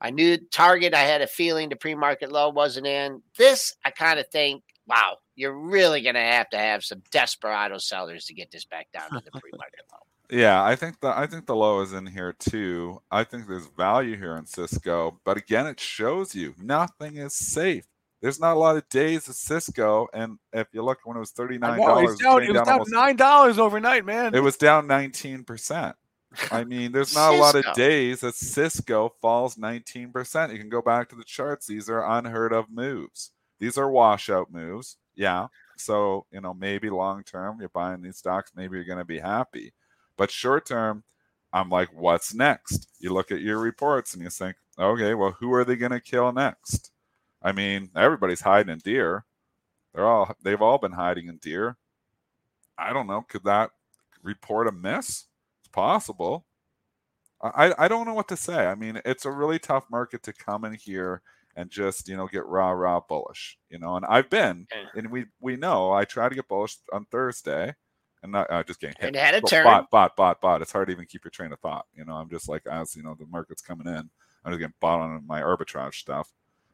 [0.00, 3.22] I knew Target, I had a feeling the pre market low wasn't in.
[3.36, 7.78] This, I kind of think, wow, you're really going to have to have some desperado
[7.78, 9.98] sellers to get this back down to the pre market low.
[10.32, 13.02] Yeah, I think the I think the low is in here too.
[13.10, 17.84] I think there's value here in Cisco, but again, it shows you nothing is safe.
[18.22, 21.32] There's not a lot of days of Cisco, and if you look when it was
[21.32, 24.32] thirty nine dollars, it was down, nine dollars overnight, man.
[24.32, 25.96] It was down nineteen percent.
[26.50, 30.52] I mean, there's not a lot of days that Cisco falls 19%.
[30.52, 31.66] You can go back to the charts.
[31.66, 33.32] These are unheard of moves.
[33.58, 34.96] These are washout moves.
[35.14, 35.48] Yeah.
[35.76, 39.18] So, you know, maybe long term, you're buying these stocks, maybe you're going to be
[39.18, 39.72] happy.
[40.16, 41.02] But short term,
[41.52, 42.88] I'm like, what's next?
[43.00, 46.00] You look at your reports and you think, okay, well, who are they going to
[46.00, 46.92] kill next?
[47.42, 49.24] I mean, everybody's hiding in Deere.
[49.94, 51.76] They're all they've all been hiding in Deere.
[52.78, 53.22] I don't know.
[53.28, 53.70] Could that
[54.22, 55.24] report a miss?
[55.72, 56.46] Possible.
[57.42, 58.66] I, I don't know what to say.
[58.66, 61.22] I mean, it's a really tough market to come in here
[61.56, 63.96] and just you know get rah rah bullish, you know.
[63.96, 67.74] And I've been, and we we know I try to get bullish on Thursday,
[68.22, 69.08] and not uh, just getting hit.
[69.08, 69.64] And had a turn.
[69.64, 70.62] Bot, bot, bot, bot.
[70.62, 71.86] It's hard to even keep your train of thought.
[71.94, 74.10] You know, I'm just like as you know the market's coming in,
[74.44, 76.32] I'm just getting bought on my arbitrage stuff.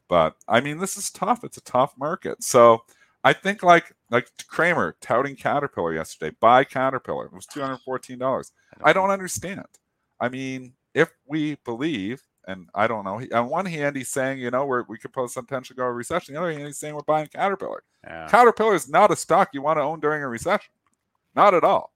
[0.08, 1.44] But I mean, this is tough.
[1.44, 2.42] It's a tough market.
[2.42, 2.82] So
[3.26, 6.36] I think like like Cramer touting Caterpillar yesterday.
[6.40, 7.26] Buy Caterpillar.
[7.26, 8.52] It was two hundred fourteen dollars.
[8.84, 9.66] I, don't understand.
[10.20, 13.18] I mean, if we believe, and I don't know.
[13.18, 15.82] He, on one hand, he's saying, you know, we're, we could pose some potential go
[15.82, 16.36] a recession.
[16.36, 17.82] On the other hand, he's saying we're buying Caterpillar.
[18.04, 18.28] Yeah.
[18.28, 20.70] Caterpillar is not a stock you want to own during a recession.
[21.34, 21.92] Not at all.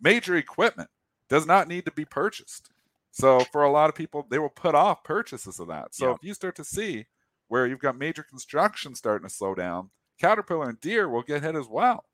[0.00, 0.90] Major equipment
[1.28, 2.70] does not need to be purchased.
[3.10, 5.92] So for a lot of people, they will put off purchases of that.
[5.96, 7.06] So if you start to see
[7.48, 11.54] where you've got major construction starting to slow down, Caterpillar and Deere will get hit
[11.54, 12.04] as well.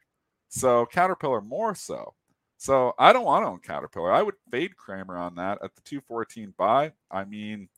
[0.48, 2.14] So Caterpillar more so.
[2.56, 4.12] So I don't want to own Caterpillar.
[4.12, 6.92] I would fade Cramer on that at the 214 buy.
[7.10, 7.68] I mean,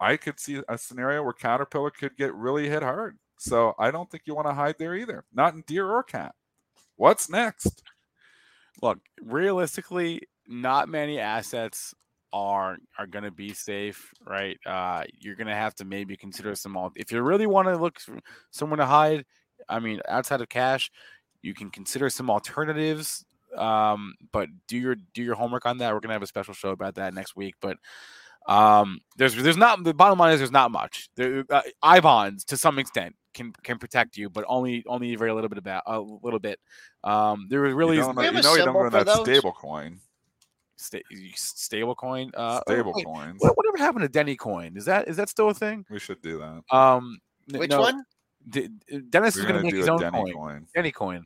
[0.00, 3.18] I could see a scenario where Caterpillar could get really hit hard.
[3.38, 5.24] So I don't think you want to hide there either.
[5.32, 6.34] Not in Deere or Cat.
[6.96, 7.82] What's next?
[8.82, 11.94] Look, realistically, not many assets
[12.32, 14.58] are are going to be safe, right?
[14.66, 16.76] Uh, you're going to have to maybe consider some.
[16.94, 18.18] If you really want to look for
[18.50, 19.24] someone to hide,
[19.68, 20.90] I mean, outside of cash,
[21.42, 23.24] you can consider some alternatives.
[23.56, 25.92] Um, but do your do your homework on that.
[25.92, 27.54] We're going to have a special show about that next week.
[27.60, 27.78] But
[28.46, 31.08] um, there's there's not the bottom line is there's not much.
[31.16, 35.32] There, uh, I bonds to some extent can can protect you, but only only very
[35.32, 36.58] little bit about a little bit.
[37.04, 40.00] Um, there was really you, don't, you know you don't go that stable coin
[40.78, 41.02] sta-
[41.34, 42.30] stable coin.
[42.34, 43.36] Uh, stable coins.
[43.38, 44.76] What, whatever happened to Denny coin?
[44.76, 45.84] Is that is that still a thing?
[45.90, 46.76] We should do that.
[46.76, 47.18] Um,
[47.50, 48.04] which no, one?
[48.48, 48.68] D-
[49.10, 50.34] Dennis We're is going to make his own Denny coin.
[50.34, 50.66] coin.
[50.74, 51.24] Denny coin.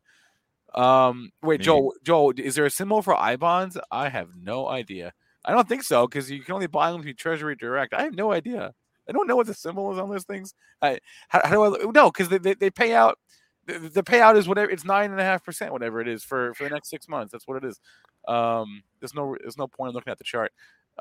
[0.74, 1.64] Um, wait, Maybe.
[1.64, 1.94] Joel.
[2.02, 3.78] Joel, is there a symbol for I bonds?
[3.90, 5.12] I have no idea.
[5.44, 7.94] I don't think so because you can only buy them through Treasury Direct.
[7.94, 8.72] I have no idea.
[9.08, 10.54] I don't know what the symbol is on those things.
[10.80, 12.10] I, how, how do I no?
[12.10, 13.18] Because they, they, they pay out
[13.66, 16.54] the, the payout is whatever it's nine and a half percent, whatever it is for
[16.54, 17.32] for the next six months.
[17.32, 17.80] That's what it is.
[18.28, 20.52] Um, there's no there's no point in looking at the chart.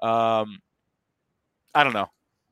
[0.01, 0.59] Um,
[1.73, 2.09] I don't know.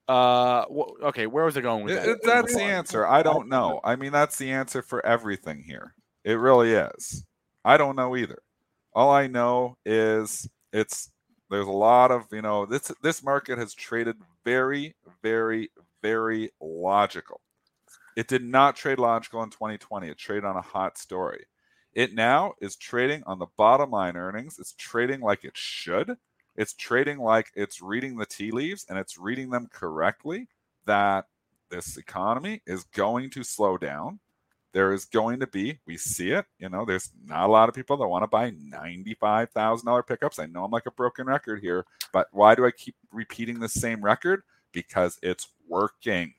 [0.07, 2.21] Uh, wh- okay, where was it going with that?
[2.23, 3.05] That's the answer.
[3.05, 3.79] I don't know.
[3.83, 5.93] I mean, that's the answer for everything here.
[6.23, 7.23] It really is.
[7.63, 8.39] I don't know either.
[8.93, 11.11] All I know is it's
[11.49, 15.69] there's a lot of you know this this market has traded very very
[16.01, 17.41] very logical
[18.15, 20.09] it did not trade logical in 2020.
[20.09, 21.45] It traded on a hot story.
[21.93, 24.59] It now is trading on the bottom line earnings.
[24.59, 26.17] It's trading like it should.
[26.55, 30.47] It's trading like it's reading the tea leaves and it's reading them correctly
[30.85, 31.25] that
[31.69, 34.19] this economy is going to slow down.
[34.71, 37.75] There is going to be, we see it, you know, there's not a lot of
[37.75, 40.37] people that want to buy $95,000 pickups.
[40.37, 43.69] I know I'm like a broken record here, but why do I keep repeating the
[43.69, 44.43] same record?
[44.71, 46.33] Because it's working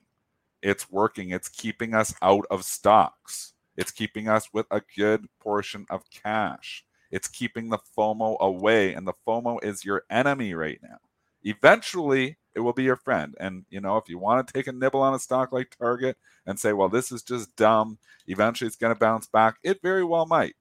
[0.63, 1.31] it's working.
[1.31, 3.55] It's keeping us out of stocks.
[3.77, 6.85] It's keeping us with a good portion of cash.
[7.11, 10.99] It's keeping the FOMO away, and the FOMO is your enemy right now.
[11.45, 13.35] Eventually, it will be your friend.
[13.41, 16.17] And you know, if you want to take a nibble on a stock like Target
[16.47, 19.57] and say, "Well, this is just dumb," eventually it's going to bounce back.
[19.65, 20.55] It very well might.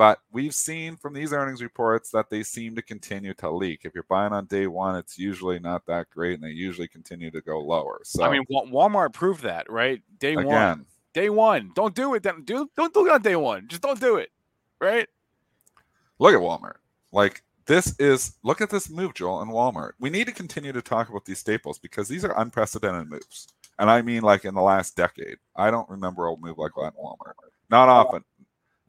[0.00, 3.80] But we've seen from these earnings reports that they seem to continue to leak.
[3.84, 7.30] If you're buying on day one, it's usually not that great, and they usually continue
[7.30, 8.00] to go lower.
[8.04, 10.00] So I mean, Walmart proved that, right?
[10.18, 11.72] Day again, one, day one.
[11.74, 12.22] Don't do it.
[12.22, 13.68] Then do don't do it on day one.
[13.68, 14.30] Just don't do it,
[14.80, 15.06] right?
[16.18, 16.78] Look at Walmart.
[17.12, 19.92] Like this is look at this move, Joel, and Walmart.
[20.00, 23.48] We need to continue to talk about these staples because these are unprecedented moves.
[23.78, 25.36] And I mean like in the last decade.
[25.56, 27.34] I don't remember a move like that in Walmart.
[27.68, 28.24] Not often.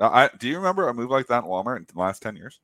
[0.01, 2.35] Now, I, do you remember a move like that in Walmart in the last 10
[2.35, 2.59] years?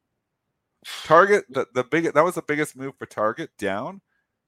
[1.04, 4.02] Target, the, the big that was the biggest move for Target down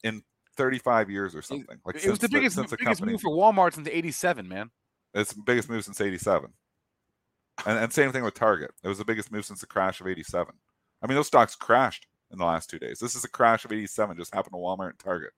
[0.03, 0.23] in
[0.57, 1.77] 35 years or something.
[1.85, 4.71] Like it was the biggest, the, biggest move for Walmart since 87, man.
[5.13, 6.51] It's the biggest move since 87.
[7.65, 8.71] And, and same thing with Target.
[8.83, 10.53] It was the biggest move since the crash of 87.
[11.01, 12.99] I mean, those stocks crashed in the last two days.
[12.99, 15.31] This is a crash of 87, just happened to Walmart and Target.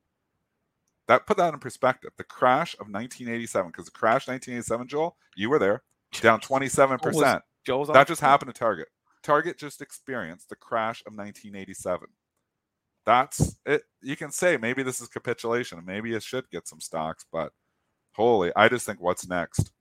[1.07, 2.11] That put that in perspective.
[2.17, 5.83] The crash of 1987, because the crash 1987, Joel, you were there,
[6.19, 7.41] down 27%.
[7.65, 8.87] Joel's That just happened to Target.
[9.23, 12.07] Target just experienced the crash of 1987.
[13.05, 13.83] That's it.
[14.01, 17.51] You can say maybe this is capitulation and maybe it should get some stocks, but
[18.13, 19.71] holy, I just think what's next?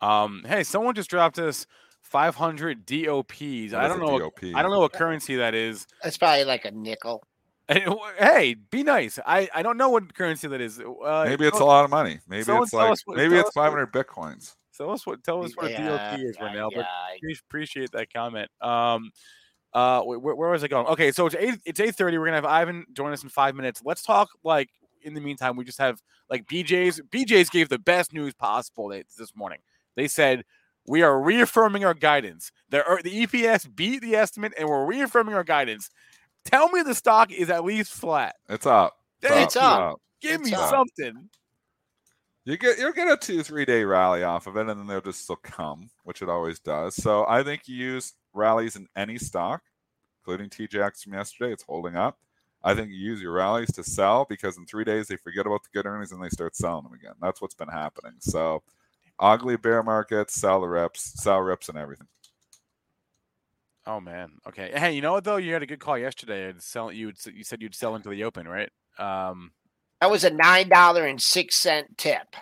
[0.00, 1.66] Um, hey, someone just dropped us
[2.02, 3.74] 500 DOPs.
[3.74, 4.12] I don't know.
[4.12, 4.54] What, DOP?
[4.54, 5.86] I don't know what currency that is.
[6.02, 7.22] That's probably like a nickel.
[7.68, 7.82] And,
[8.18, 9.18] hey, be nice.
[9.26, 10.78] I, I don't know what currency that is.
[10.78, 12.20] Uh, Maybe it's a lot of money.
[12.28, 14.54] Maybe someone it's like what- maybe it's us what- 500 bitcoins.
[14.76, 15.24] Tell us what.
[15.24, 16.70] Tell us what Yeah, DOP is, yeah, Renell.
[16.74, 16.86] But
[17.22, 17.34] yeah.
[17.48, 18.50] Appreciate that comment.
[18.60, 19.10] Um,
[19.72, 20.86] uh, where, where was I going?
[20.86, 21.58] Okay, so it's eight.
[21.64, 22.18] It's eight thirty.
[22.18, 23.80] We're gonna have Ivan join us in five minutes.
[23.84, 24.28] Let's talk.
[24.44, 24.68] Like
[25.02, 27.00] in the meantime, we just have like BJ's.
[27.10, 29.60] BJ's gave the best news possible this morning.
[29.96, 30.44] They said
[30.86, 32.52] we are reaffirming our guidance.
[32.68, 35.88] The er, the EPS beat the estimate, and we're reaffirming our guidance.
[36.46, 38.36] Tell me the stock is at least flat.
[38.48, 38.96] It's up.
[39.22, 40.00] It's up.
[40.20, 40.70] Give It's me up.
[40.70, 41.28] something.
[42.44, 45.00] You get you'll get a two three day rally off of it, and then they'll
[45.00, 46.94] just still come, which it always does.
[46.94, 49.62] So I think you use rallies in any stock,
[50.20, 51.52] including TJX from yesterday.
[51.52, 52.18] It's holding up.
[52.62, 55.62] I think you use your rallies to sell because in three days they forget about
[55.64, 57.14] the good earnings and they start selling them again.
[57.20, 58.14] That's what's been happening.
[58.20, 58.62] So
[59.18, 62.06] ugly bear markets, sell the reps, sell reps, and everything.
[63.86, 64.32] Oh man.
[64.48, 64.72] Okay.
[64.74, 65.36] Hey, you know what though?
[65.36, 66.48] You had a good call yesterday.
[66.48, 67.12] I'd sell you.
[67.32, 68.70] You said you'd sell into the open, right?
[68.98, 69.52] Um,
[70.00, 72.34] That was a nine dollar and six cent tip.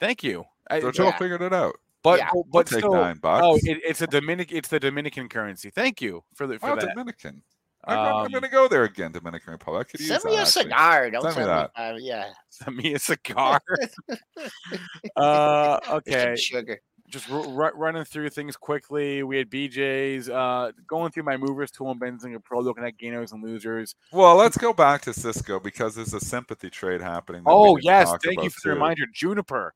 [0.00, 0.44] thank you.
[0.70, 1.18] I, So Joel yeah.
[1.18, 1.76] figured it out.
[2.02, 2.28] but yeah.
[2.32, 3.42] but, We'll but take still, nine bucks.
[3.44, 4.52] oh, it, it's a Dominic.
[4.52, 5.70] It's the Dominican currency.
[5.70, 6.88] Thank you for the for oh, that.
[6.88, 7.42] Dominican.
[7.84, 9.86] I'm, I'm Um, going to go there again, Dominican Republic.
[9.88, 10.62] I could Send me that, a actually.
[10.64, 11.10] cigar.
[11.10, 11.70] Don't Send me send me that.
[11.76, 12.32] uh, yeah.
[12.50, 13.60] Send me a cigar.
[15.16, 16.36] uh, okay.
[16.36, 16.80] Sugar.
[17.08, 19.22] Just r- running through things quickly.
[19.22, 23.32] We had BJ's uh, going through my movers tool and Benzinga Pro, looking at gainers
[23.32, 23.94] and losers.
[24.12, 27.42] Well, let's go back to Cisco because there's a sympathy trade happening.
[27.46, 29.04] Oh yes, thank you for the reminder.
[29.12, 29.74] Juniper,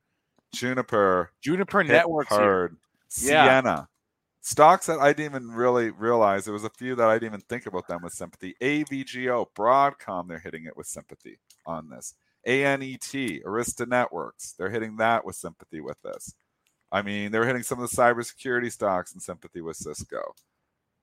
[0.53, 2.05] Juniper, Juniper here.
[2.29, 2.77] Hard,
[3.21, 3.62] Yeah.
[3.62, 3.87] Ciena.
[4.45, 6.45] Stocks that I didn't even really realize.
[6.45, 8.57] There was a few that I didn't even think about them with sympathy.
[8.61, 12.14] AVGO, Broadcom, they're hitting it with sympathy on this.
[12.45, 16.35] ANET, Arista Networks, they're hitting that with sympathy with this.
[16.92, 20.35] I mean, they're hitting some of the cybersecurity stocks in sympathy with Cisco.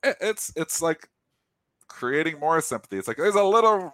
[0.04, 1.10] It- It's it's like
[1.88, 2.98] creating more sympathy.
[2.98, 3.94] It's like there's a little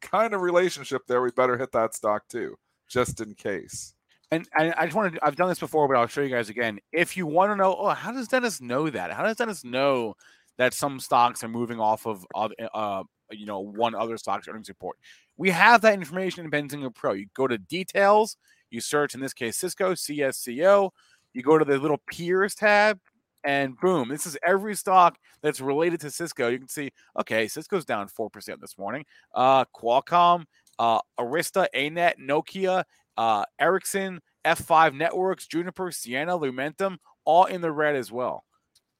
[0.00, 1.20] kind of relationship there.
[1.22, 2.56] We better hit that stock too,
[2.88, 3.94] just in case.
[4.32, 6.48] And, and I just wanted to, I've done this before, but I'll show you guys
[6.48, 6.80] again.
[6.92, 9.12] If you want to know, oh, how does Dennis know that?
[9.12, 10.14] How does Dennis know
[10.58, 14.98] that some stocks are moving off of, uh, you know, one other stock's earnings report?
[15.36, 17.12] We have that information in Benzinga Pro.
[17.12, 18.36] You go to details,
[18.70, 20.90] you search, in this case, Cisco, CSCO,
[21.36, 22.98] you go to the little peers tab,
[23.44, 26.48] and boom, this is every stock that's related to Cisco.
[26.48, 29.04] You can see, okay, Cisco's down 4% this morning.
[29.34, 30.44] Uh, Qualcomm,
[30.78, 32.84] uh, Arista, ANET, Nokia,
[33.18, 36.96] uh, Ericsson, F5 Networks, Juniper, Ciena, Lumentum,
[37.26, 38.44] all in the red as well,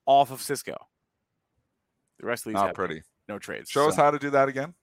[0.05, 0.77] off of Cisco.
[2.20, 3.03] The rest of these Not pretty.
[3.29, 3.70] no trades.
[3.70, 4.75] Show us how to do that again.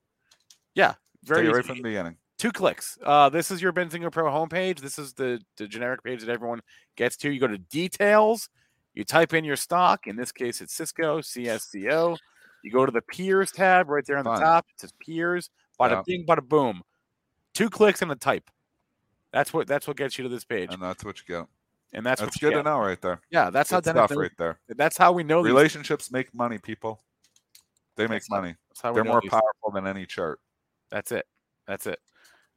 [0.74, 2.18] Yeah, very right from the beginning.
[2.43, 2.97] Two clicks.
[3.01, 4.82] Uh, this is your Benzinga Pro homepage.
[4.82, 6.60] This is the, the generic page that everyone
[6.97, 7.32] gets to.
[7.32, 8.49] You go to details,
[8.93, 10.08] you type in your stock.
[10.08, 12.17] In this case, it's Cisco, CSCO.
[12.62, 14.65] You go to the peers tab right there on the top.
[14.75, 15.51] It says peers.
[15.79, 16.01] Bada Yeah.
[16.06, 16.82] bing, bada boom.
[17.53, 18.49] Two clicks and a type.
[19.32, 21.47] That's what that's what gets you to this page, And that's what you get.
[21.93, 22.58] and that's, That's, good get.
[22.58, 23.21] to know right there.
[23.32, 24.60] Yeah, that's how Good Dennis stuff knows- right there.
[24.67, 25.41] That's how we know.
[25.43, 27.01] Relationships make money, people.
[27.95, 28.56] They make That's how- money.
[28.67, 30.41] That's how we They're more powerful than any chart.
[30.89, 31.25] That's it.
[31.67, 31.99] That's it.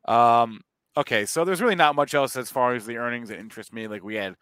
[0.06, 0.60] Um,
[0.96, 3.88] okay, so there's really not much else as far as the earnings that interest me.
[3.88, 4.36] Like we had,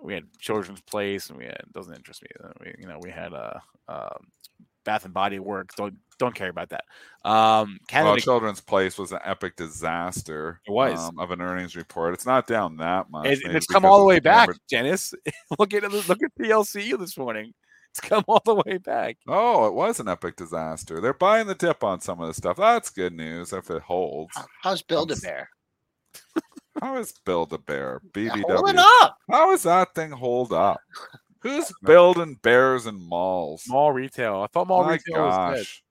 [0.00, 2.28] we had Children's Place, and we had doesn't interest me.
[2.42, 3.58] Uh, We, you know, we had uh,
[3.88, 4.26] um,
[4.84, 5.74] Bath and Body Works.
[5.74, 6.84] Don't don't care about that.
[7.24, 10.60] Um, Well, Children's Place was an epic disaster.
[10.66, 10.98] It was.
[11.00, 12.14] um, of an earnings report.
[12.14, 13.26] It's not down that much.
[13.26, 15.14] it, it's come all the way back, Dennis.
[15.58, 15.82] look at.
[15.90, 17.54] Look at PLCU this morning.
[17.92, 19.16] It's come all the way back.
[19.26, 21.00] Oh, it was an epic disaster.
[21.00, 22.56] They're buying the dip on some of the stuff.
[22.56, 24.32] That's good news if it holds.
[24.62, 25.48] How's Build a Bear?
[26.80, 28.00] How is Build a Bear?
[28.14, 28.84] Holding BBW.
[29.02, 29.16] up.
[29.28, 30.80] How is that thing hold up?
[31.42, 33.64] Who's building bears and malls?
[33.66, 34.36] Mall retail.
[34.42, 35.56] I thought mall My retail was dead.
[35.64, 35.82] gosh.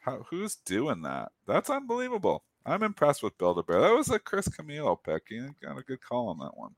[0.00, 1.32] How, who's doing that?
[1.46, 2.44] That's unbelievable.
[2.64, 3.80] I'm impressed with Build a Bear.
[3.80, 5.24] That was a Chris Camillo pick.
[5.28, 6.70] He got a good call on that one.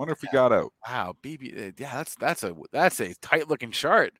[0.00, 0.72] Wonder if he got out.
[0.88, 1.52] Wow, BB.
[1.68, 4.14] uh, Yeah, that's that's a that's a tight looking chart.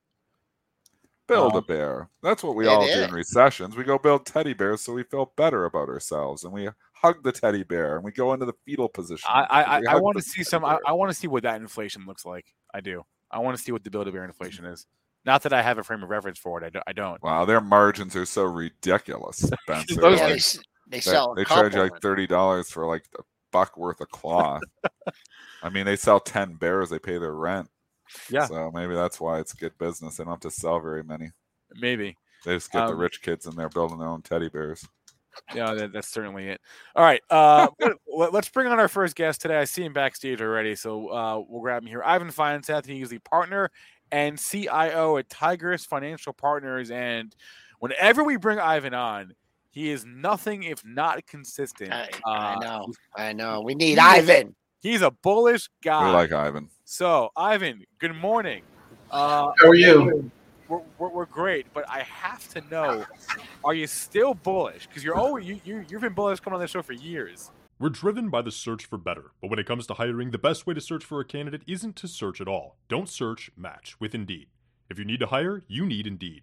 [1.27, 2.11] Build a Um, bear.
[2.23, 3.77] That's what we it all do in recessions.
[3.77, 7.33] We go build teddy bears so we feel better about ourselves, and we hug the
[7.33, 9.27] teddy bear, and we go into the fetal position.
[9.33, 9.43] I
[9.81, 10.67] because I, I want to see some.
[10.67, 10.81] I, bear.
[10.89, 12.45] I want to see what that inflation looks like.
[12.75, 13.03] I do.
[13.31, 14.87] I want to see what the build a bear inflation is.
[15.25, 16.67] Not that I have a frame of reference for it.
[16.67, 16.85] I don't.
[16.87, 17.23] I don't.
[17.23, 19.95] Wow, their margins are so ridiculous, Spencer.
[19.99, 20.59] Those Like, they, s-
[20.89, 21.33] they they, sell.
[21.33, 21.89] a they charge couple.
[21.89, 23.23] like thirty dollars for like a
[23.53, 24.63] buck worth of cloth.
[25.63, 27.69] I mean, they sell ten bears, they pay their rent.
[28.29, 28.47] Yeah.
[28.47, 30.17] So maybe that's why it's good business.
[30.17, 31.31] They don't have to sell very many.
[31.77, 32.17] Maybe.
[32.45, 34.85] They just get the Um, rich kids in there building their own teddy bears.
[35.55, 36.61] Yeah, that, that's certainly it.
[36.97, 37.23] All right.
[37.31, 37.69] Uh,
[38.13, 39.59] let- let's bring on our first guest today.
[39.59, 42.03] I see him backstage already, so uh, we'll grab him here.
[42.03, 43.71] Ivan Feinseth, he is the partner
[44.11, 46.91] and CIO at Tigress Financial Partners.
[46.91, 47.35] And
[47.79, 49.35] whenever we bring Ivan on,
[49.71, 51.93] he is nothing if not consistent.
[51.93, 52.93] I, I Uh, know.
[53.17, 53.61] I know.
[53.61, 54.57] We need Ivan.
[54.81, 56.07] He's a bullish guy.
[56.07, 56.69] We like Ivan.
[56.85, 58.63] so, Ivan, good morning.
[59.11, 60.31] Uh, How are you?
[60.69, 63.05] we're, we're, we're great, but I have to know:
[63.63, 64.87] Are you still bullish?
[64.87, 67.51] Because you're always you, you you've been bullish coming on this show for years.
[67.79, 70.67] We're driven by the search for better, but when it comes to hiring, the best
[70.67, 72.77] way to search for a candidate isn't to search at all.
[72.89, 74.49] Don't search, match with Indeed.
[74.91, 76.43] If you need to hire, you need Indeed.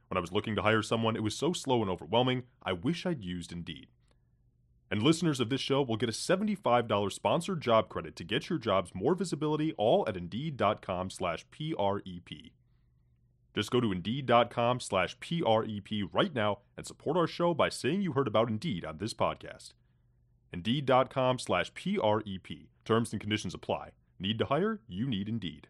[0.11, 3.05] When I was looking to hire someone, it was so slow and overwhelming, I wish
[3.05, 3.87] I'd used Indeed.
[4.91, 8.59] And listeners of this show will get a $75 sponsored job credit to get your
[8.59, 12.51] jobs more visibility all at Indeed.com slash PREP.
[13.55, 18.11] Just go to Indeed.com slash PREP right now and support our show by saying you
[18.11, 19.71] heard about Indeed on this podcast.
[20.51, 22.67] Indeed.com slash PREP.
[22.83, 23.91] Terms and conditions apply.
[24.19, 24.81] Need to hire?
[24.89, 25.69] You need Indeed.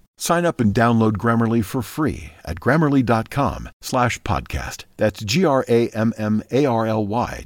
[0.21, 4.83] Sign up and download Grammarly for free at grammarly.com slash podcast.
[4.95, 5.65] That's G-R-A-M-M-A-R-L-Y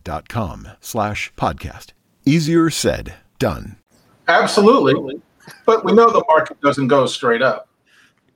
[0.03, 1.93] dot com slash podcast.
[2.25, 3.77] Easier said, done.
[4.27, 5.21] Absolutely.
[5.65, 7.69] But we know the market doesn't go straight up.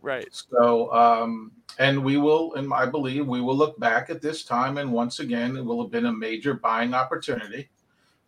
[0.01, 0.29] Right.
[0.31, 4.77] So, um, and we will, and I believe we will look back at this time,
[4.77, 7.67] and once again, it will have been a major buying opportunity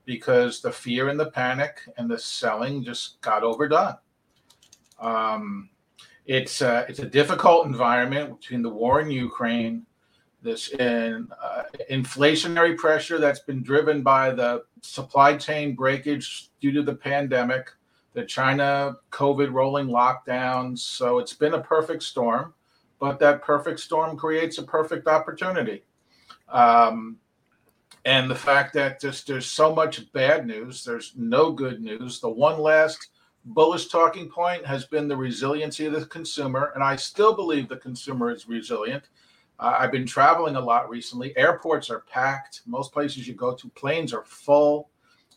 [0.03, 3.95] because the fear and the panic and the selling just got overdone.
[4.99, 5.69] Um,
[6.31, 9.85] it's uh, it's a difficult environment between the war in Ukraine,
[10.41, 16.83] this in, uh, inflationary pressure that's been driven by the supply chain breakage due to
[16.83, 17.69] the pandemic,
[18.13, 20.79] the China COVID rolling lockdowns.
[20.79, 22.53] So it's been a perfect storm,
[22.97, 25.83] but that perfect storm creates a perfect opportunity.
[26.47, 27.17] Um,
[28.05, 32.21] and the fact that just there's so much bad news, there's no good news.
[32.21, 33.09] The one last
[33.45, 37.77] bullish talking point has been the resiliency of the consumer, and I still believe the
[37.77, 39.09] consumer is resilient.
[39.59, 41.35] Uh, I've been traveling a lot recently.
[41.37, 42.61] Airports are packed.
[42.65, 44.89] Most places you go to, planes are full.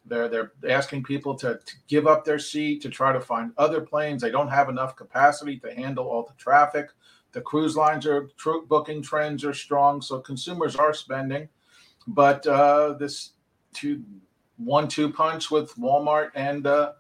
[0.07, 3.81] They're they're asking people to, to give up their seat to try to find other
[3.81, 4.21] planes.
[4.23, 6.91] They don't have enough capacity to handle all the traffic.
[7.33, 11.49] The cruise lines are tr- booking trends are strong, so consumers are spending.
[12.07, 13.31] But uh, this
[13.73, 14.05] two
[14.57, 16.93] one-two punch with Walmart and uh,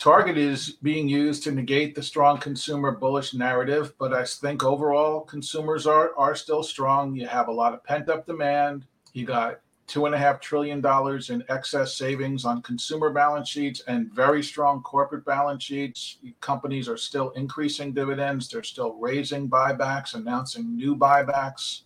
[0.00, 5.20] Target is being used to negate the strong consumer bullish narrative, but I think overall
[5.20, 7.14] consumers are are still strong.
[7.14, 8.86] You have a lot of pent up demand.
[9.12, 13.82] You got two and a half trillion dollars in excess savings on consumer balance sheets
[13.88, 16.16] and very strong corporate balance sheets.
[16.40, 18.48] Companies are still increasing dividends.
[18.48, 21.82] They're still raising buybacks, announcing new buybacks.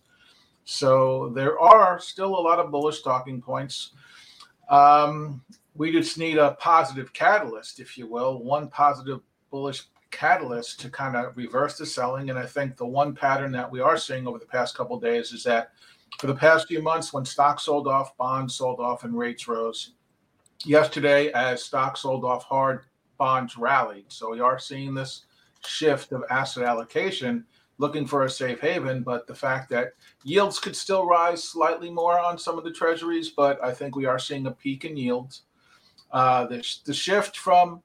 [0.63, 3.91] So there are still a lot of bullish talking points.
[4.69, 5.41] Um,
[5.75, 9.19] we just need a positive catalyst, if you will, one positive
[9.51, 12.29] bullish catalyst to kind of reverse the selling.
[12.29, 15.33] And I think the one pattern that we are seeing over the past couple days
[15.33, 15.71] is that
[16.19, 19.91] for the past few months, when stocks sold off, bonds sold off, and rates rose,
[20.63, 22.85] yesterday as stocks sold off hard,
[23.17, 24.05] bonds rallied.
[24.07, 25.25] So we are seeing this
[25.65, 27.45] shift of asset allocation
[27.77, 29.03] looking for a safe haven.
[29.03, 33.29] But the fact that yields could still rise slightly more on some of the treasuries,
[33.29, 35.41] but I think we are seeing a peak in yields.
[36.15, 37.83] Uh, the, the shift from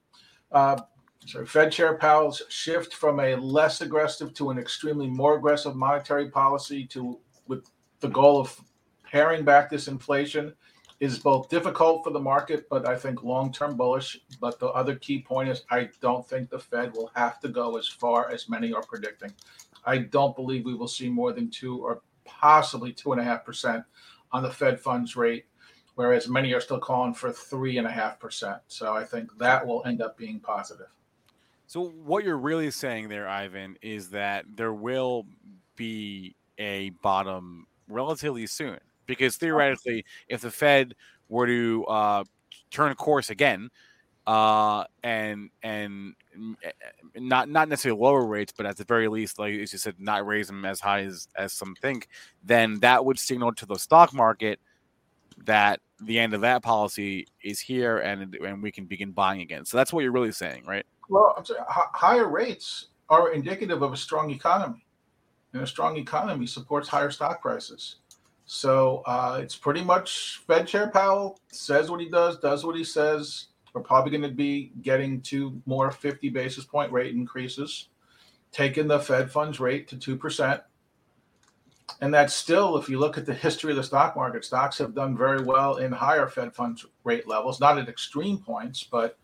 [0.52, 0.80] uh,
[1.26, 6.30] sorry, Fed Chair Powell's shift from a less aggressive to an extremely more aggressive monetary
[6.30, 7.18] policy to
[7.48, 7.68] with
[7.98, 8.56] the goal of
[9.02, 10.54] paring back this inflation
[11.00, 14.20] is both difficult for the market, but I think long term bullish.
[14.40, 17.78] But the other key point is I don't think the Fed will have to go
[17.78, 19.34] as far as many are predicting.
[19.84, 23.44] I don't believe we will see more than two or possibly two and a half
[23.44, 23.82] percent
[24.30, 25.46] on the Fed funds rate,
[26.00, 28.56] whereas many are still calling for three and a half percent.
[28.68, 30.86] So I think that will end up being positive.
[31.66, 35.26] So what you're really saying there, Ivan, is that there will
[35.76, 40.94] be a bottom relatively soon, because theoretically, if the Fed
[41.28, 42.24] were to uh,
[42.70, 43.68] turn course again,
[44.26, 46.14] uh, and and
[46.64, 46.70] eh,
[47.16, 50.26] not not necessarily lower rates, but at the very least, like as you said, not
[50.26, 52.08] raise them as high as as some think,
[52.42, 54.58] then that would signal to the stock market
[55.44, 59.64] that the end of that policy is here, and and we can begin buying again.
[59.64, 60.86] So that's what you're really saying, right?
[61.08, 64.86] Well, saying higher rates are indicative of a strong economy,
[65.52, 67.96] and a strong economy supports higher stock prices.
[68.46, 72.82] So uh, it's pretty much Fed Chair Powell says what he does, does what he
[72.82, 77.88] says we're probably going to be getting to more 50 basis point rate increases,
[78.52, 80.60] taking the Fed funds rate to 2%.
[82.00, 84.94] And that's still, if you look at the history of the stock market, stocks have
[84.94, 89.18] done very well in higher Fed funds rate levels, not at extreme points, but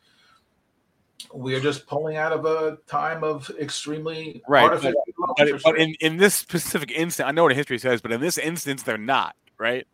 [1.33, 4.81] we are just pulling out of a time of extremely right.
[4.81, 4.95] But,
[5.37, 8.39] but, but in, in this specific instance, I know what history says, but in this
[8.39, 9.87] instance, they're not, right?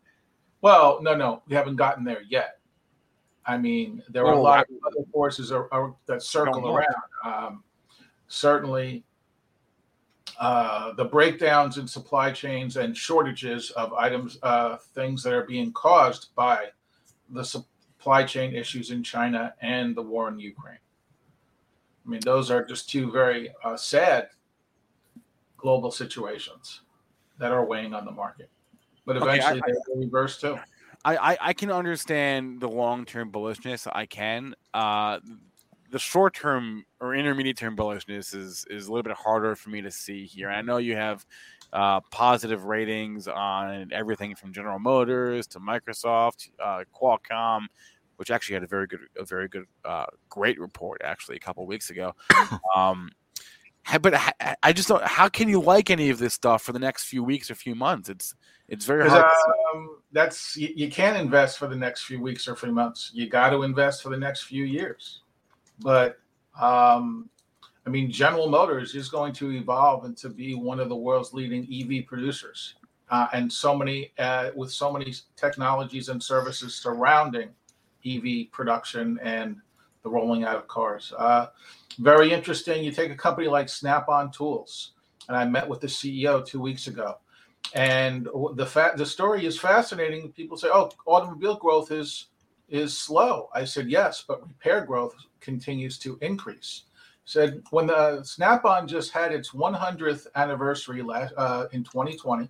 [0.61, 2.59] Well, no, no, we haven't gotten there yet.
[3.45, 6.87] I mean, there are oh, a lot of other forces are, are, that circle around.
[7.25, 7.63] Um,
[8.27, 9.03] certainly,
[10.39, 15.71] uh, the breakdowns in supply chains and shortages of items, uh, things that are being
[15.73, 16.67] caused by
[17.29, 20.77] the supply chain issues in China and the war in Ukraine.
[22.05, 24.29] I mean, those are just two very uh, sad
[25.57, 26.81] global situations
[27.39, 28.49] that are weighing on the market.
[29.05, 30.59] But eventually, okay, I, they will reverse too.
[31.05, 33.87] I, I, I can understand the long term bullishness.
[33.91, 34.55] I can.
[34.73, 35.19] Uh,
[35.93, 39.79] the short term or intermediate term bullishness is is a little bit harder for me
[39.79, 40.49] to see here.
[40.49, 41.23] I know you have
[41.71, 47.67] uh, positive ratings on everything from General Motors to Microsoft, uh, Qualcomm,
[48.15, 51.65] which actually had a very good, a very good, uh, great report actually a couple
[51.67, 52.13] weeks ago.
[52.75, 53.11] Um,
[54.01, 54.15] but
[54.63, 55.03] I just don't.
[55.03, 57.75] How can you like any of this stuff for the next few weeks or few
[57.75, 58.07] months?
[58.07, 58.33] It's
[58.69, 59.25] it's very hard.
[59.75, 63.11] Um, that's you, you, can't invest for the next few weeks or few months.
[63.13, 65.22] You got to invest for the next few years.
[65.79, 66.19] But
[66.59, 67.29] um,
[67.85, 71.67] I mean, General Motors is going to evolve into be one of the world's leading
[71.71, 72.75] EV producers,
[73.09, 77.49] uh, and so many uh, with so many technologies and services surrounding
[78.05, 79.57] EV production and
[80.03, 81.13] the rolling out of cars.
[81.17, 81.47] Uh,
[81.99, 82.83] very interesting.
[82.83, 84.91] You take a company like Snap on Tools,
[85.27, 87.17] and I met with the CEO two weeks ago.
[87.73, 90.31] And the fact the story is fascinating.
[90.31, 92.27] People say, "Oh, automobile growth is
[92.73, 96.83] is slow." I said, "Yes, but repair growth continues to increase."
[97.25, 102.49] Said when the Snap-on just had its 100th anniversary last uh, in 2020,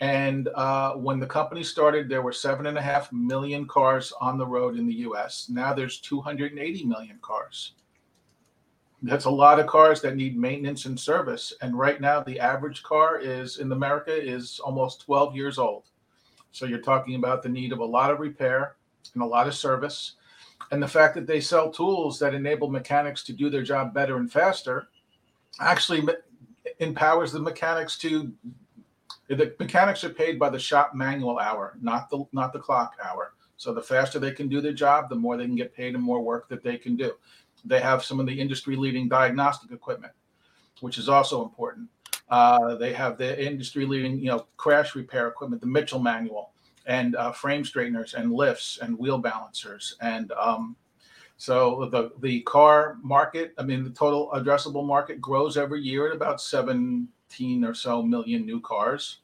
[0.00, 4.36] and uh, when the company started, there were seven and a half million cars on
[4.36, 5.48] the road in the U.S.
[5.48, 7.72] Now there's 280 million cars.
[9.02, 11.52] That's a lot of cars that need maintenance and service.
[11.60, 15.84] And right now, the average car is in America is almost 12 years old.
[16.52, 18.75] So you're talking about the need of a lot of repair
[19.14, 20.12] and a lot of service.
[20.72, 24.16] And the fact that they sell tools that enable mechanics to do their job better
[24.16, 24.88] and faster
[25.60, 26.06] actually
[26.80, 28.32] empowers the mechanics to
[29.28, 33.34] the mechanics are paid by the shop manual hour, not the not the clock hour.
[33.56, 36.02] So the faster they can do their job, the more they can get paid and
[36.02, 37.12] more work that they can do.
[37.64, 40.12] They have some of the industry leading diagnostic equipment,
[40.80, 41.88] which is also important.
[42.28, 46.52] Uh, they have the industry leading, you know, crash repair equipment, the Mitchell manual,
[46.86, 49.96] and uh, frame straighteners and lifts and wheel balancers.
[50.00, 50.76] And um,
[51.36, 56.16] so the the car market, I mean, the total addressable market grows every year at
[56.16, 59.18] about 17 or so million new cars,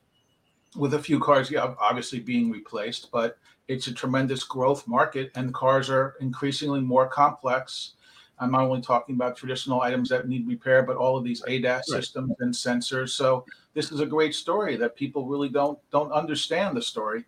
[0.77, 3.11] with a few cars yeah, obviously being replaced.
[3.11, 3.39] But
[3.69, 7.95] it's a tremendous growth market, and cars are increasingly more complex
[8.43, 11.65] I'm not only talking about traditional items that need repair, but all of these ADAS
[11.65, 11.85] right.
[11.85, 13.11] systems and sensors.
[13.11, 17.25] So this is a great story that people really don't don't understand the story,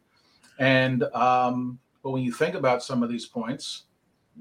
[0.58, 3.84] and um, But when you think about some of these points,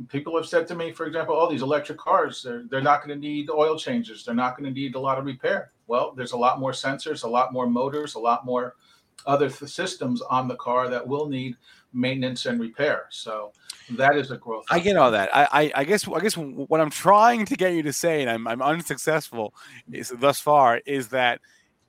[0.09, 3.05] people have said to me, for example, all oh, these electric cars, they're, they're not
[3.05, 4.25] going to need oil changes.
[4.25, 5.71] They're not going to need a lot of repair.
[5.87, 8.75] Well, there's a lot more sensors, a lot more motors, a lot more
[9.25, 11.55] other th- systems on the car that will need
[11.93, 13.05] maintenance and repair.
[13.11, 13.51] So
[13.91, 14.65] that is a growth.
[14.69, 15.33] I get all that.
[15.35, 18.29] I, I, I, guess I guess what I'm trying to get you to say, and
[18.29, 19.53] I'm, I'm unsuccessful,
[19.91, 21.39] is thus far, is that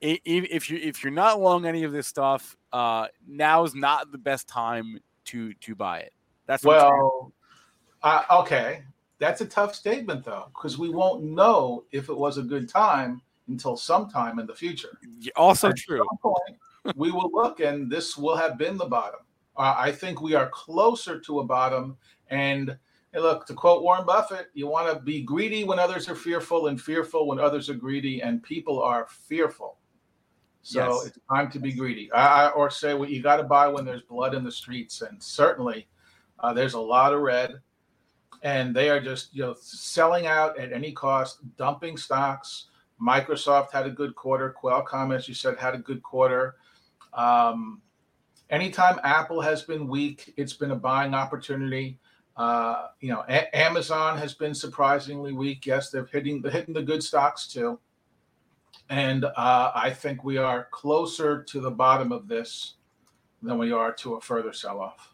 [0.01, 4.19] if you if you're not long any of this stuff, uh, now is not the
[4.19, 6.13] best time to to buy it.
[6.47, 7.33] That's well,
[8.03, 8.85] uh, okay.
[9.19, 13.23] That's a tough statement though, because we won't know if it was a good time
[13.49, 14.99] until sometime in the future.
[15.37, 16.05] Also At true.
[16.21, 16.59] Point,
[16.97, 19.21] we will look, and this will have been the bottom.
[19.57, 21.97] Uh, I think we are closer to a bottom.
[22.29, 22.77] And
[23.13, 26.67] hey, look, to quote Warren Buffett, you want to be greedy when others are fearful,
[26.67, 29.79] and fearful when others are greedy, and people are fearful.
[30.65, 31.09] So yes.
[31.09, 32.11] it's time to be greedy.
[32.13, 35.23] I, or say, well, you got to buy when there's blood in the streets, and
[35.23, 35.87] certainly
[36.41, 37.61] uh, there's a lot of red,
[38.43, 42.69] and they are just you know selling out at any cost, dumping stocks.
[42.99, 44.55] Microsoft had a good quarter.
[44.59, 46.57] Qualcomm, as you said, had a good quarter.
[47.13, 47.83] Um,
[48.49, 51.99] anytime Apple has been weak, it's been a buying opportunity.
[52.39, 55.67] Uh, you know, a- Amazon has been surprisingly weak.
[55.67, 57.79] Yes, they're hitting the hitting the good stocks too,
[58.89, 62.75] and uh, I think we are closer to the bottom of this
[63.43, 65.14] than we are to a further sell off.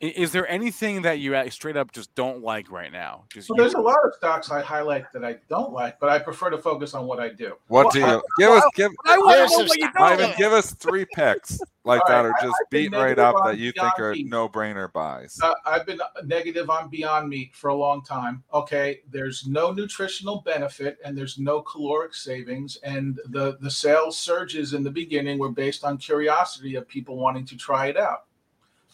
[0.00, 3.24] Is there anything that you straight up just don't like right now?
[3.28, 6.18] Just well, there's a lot of stocks I highlight that I don't like, but I
[6.18, 7.56] prefer to focus on what I do.
[7.68, 8.64] What well, do you I, give us?
[8.74, 12.32] Give I want to know what you don't give us three picks like that, or
[12.40, 15.38] just beat right up that you think are no brainer buys.
[15.42, 18.42] Uh, I've been negative on Beyond Meat for a long time.
[18.54, 24.72] Okay, there's no nutritional benefit and there's no caloric savings, and the the sales surges
[24.72, 28.24] in the beginning were based on curiosity of people wanting to try it out.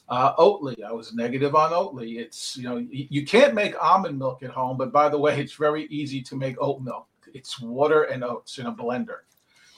[0.09, 2.19] Uh, Oatly, I was negative on Oatly.
[2.19, 5.55] It's you know you can't make almond milk at home, but by the way, it's
[5.55, 7.09] very easy to make oat milk.
[7.35, 9.21] It's water and oats in a blender.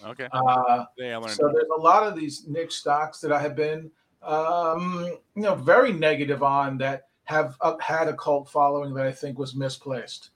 [0.05, 0.29] Okay.
[0.31, 3.91] Uh, yeah, so there's a lot of these niche stocks that I have been
[4.23, 9.39] um, you know very negative on that have had a cult following that I think
[9.39, 10.31] was misplaced.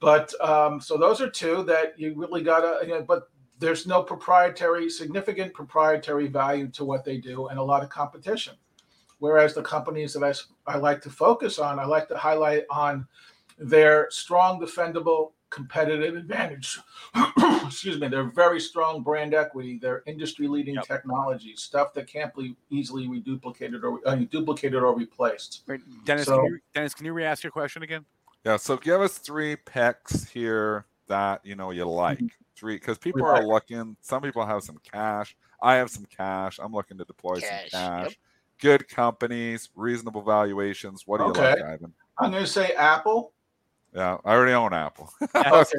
[0.00, 2.86] But um, so those are two that you really gotta.
[2.86, 3.28] You know, but
[3.58, 8.54] there's no proprietary, significant proprietary value to what they do, and a lot of competition.
[9.22, 10.24] Whereas the companies that
[10.66, 13.06] I, I like to focus on, I like to highlight on
[13.56, 16.80] their strong, defendable, competitive advantage.
[17.64, 20.88] Excuse me, their very strong brand equity, their industry leading yep.
[20.88, 25.62] technology, stuff that can't be easily reduplicated or uh, duplicated or replaced.
[25.68, 28.04] Wait, Dennis, so, can you, Dennis, can you re-ask your question again?
[28.44, 32.18] Yeah, so give us three picks here that you know you like.
[32.18, 32.26] Mm-hmm.
[32.56, 33.40] Three, because people right.
[33.40, 33.96] are looking.
[34.00, 35.36] Some people have some cash.
[35.62, 36.58] I have some cash.
[36.60, 37.70] I'm looking to deploy cash.
[37.70, 38.04] some cash.
[38.06, 38.14] Yep
[38.62, 41.02] good companies, reasonable valuations.
[41.06, 41.40] What do okay.
[41.40, 41.92] you like, Ivan?
[42.18, 43.32] I'm going to say Apple.
[43.94, 45.12] Yeah, I already own Apple.
[45.34, 45.78] okay.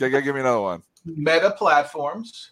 [0.00, 0.82] okay, give me another one.
[1.04, 2.50] Meta Platforms.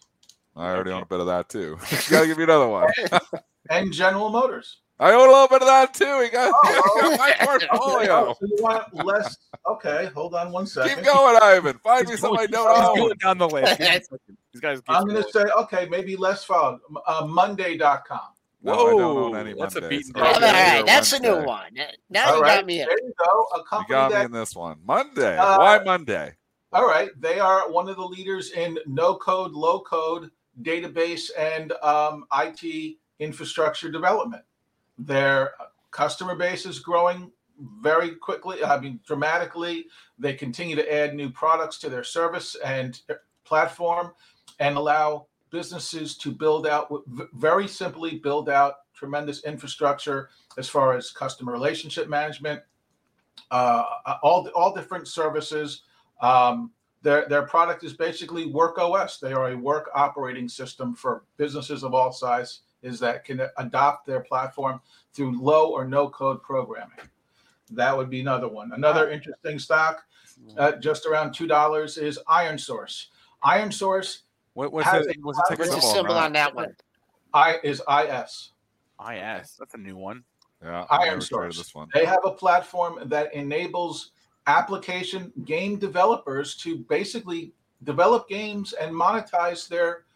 [0.57, 1.79] I already own a bit of that too.
[1.91, 2.91] you gotta give me another one.
[3.71, 4.79] and General Motors.
[4.99, 6.19] I own a little bit of that too.
[6.19, 8.35] We got, oh, got my portfolio.
[8.35, 9.37] So you want less?
[9.71, 10.97] Okay, hold on one second.
[10.97, 11.79] Keep going, Ivan.
[11.79, 13.13] Find me something I don't own.
[13.23, 13.79] down the list.
[13.79, 14.83] These guys.
[14.89, 16.81] I'm going to say okay, maybe less fog.
[17.07, 18.21] Uh, Monday.com.
[18.63, 19.85] No, Whoa, I don't own any that's Mondays.
[19.85, 21.79] a beaten All right, that's a new one.
[22.11, 22.89] Now all you right, got me in.
[22.89, 23.47] There you go.
[23.55, 24.79] A company you got that, me in this one.
[24.85, 25.37] Monday.
[25.37, 26.33] Uh, Why Monday?
[26.73, 27.11] All right.
[27.21, 30.31] They are one of the leaders in no code, low code
[30.63, 34.43] database and um, IT infrastructure development.
[34.99, 35.53] Their
[35.93, 37.31] customer base is growing
[37.81, 39.87] very quickly, I mean, dramatically.
[40.19, 43.01] They continue to add new products to their service and
[43.45, 44.13] platform
[44.59, 46.89] and allow businesses to build out
[47.35, 52.61] very simply build out tremendous infrastructure as far as customer relationship management
[53.51, 53.85] uh,
[54.23, 55.83] all all different services.
[56.21, 56.73] Um,
[57.03, 61.85] their their product is basically work os they are a work operating system for businesses
[61.85, 64.81] of all size is that can adopt their platform
[65.13, 66.99] through low or no code programming.
[67.71, 68.73] That would be another one.
[68.73, 70.05] Another interesting stock
[70.57, 73.07] uh, just around two dollars is ironSource.
[73.43, 74.23] Iron source
[74.59, 76.75] what, what's, the, what's the What's the symbol on that one?
[77.33, 78.51] I is IS.
[79.01, 79.55] IS.
[79.57, 80.25] That's a new one.
[80.61, 81.59] Yeah, ironSource.
[81.59, 81.87] This one.
[81.95, 84.11] They have a platform that enables
[84.49, 87.53] application game developers to basically
[87.85, 90.07] develop games and monetize their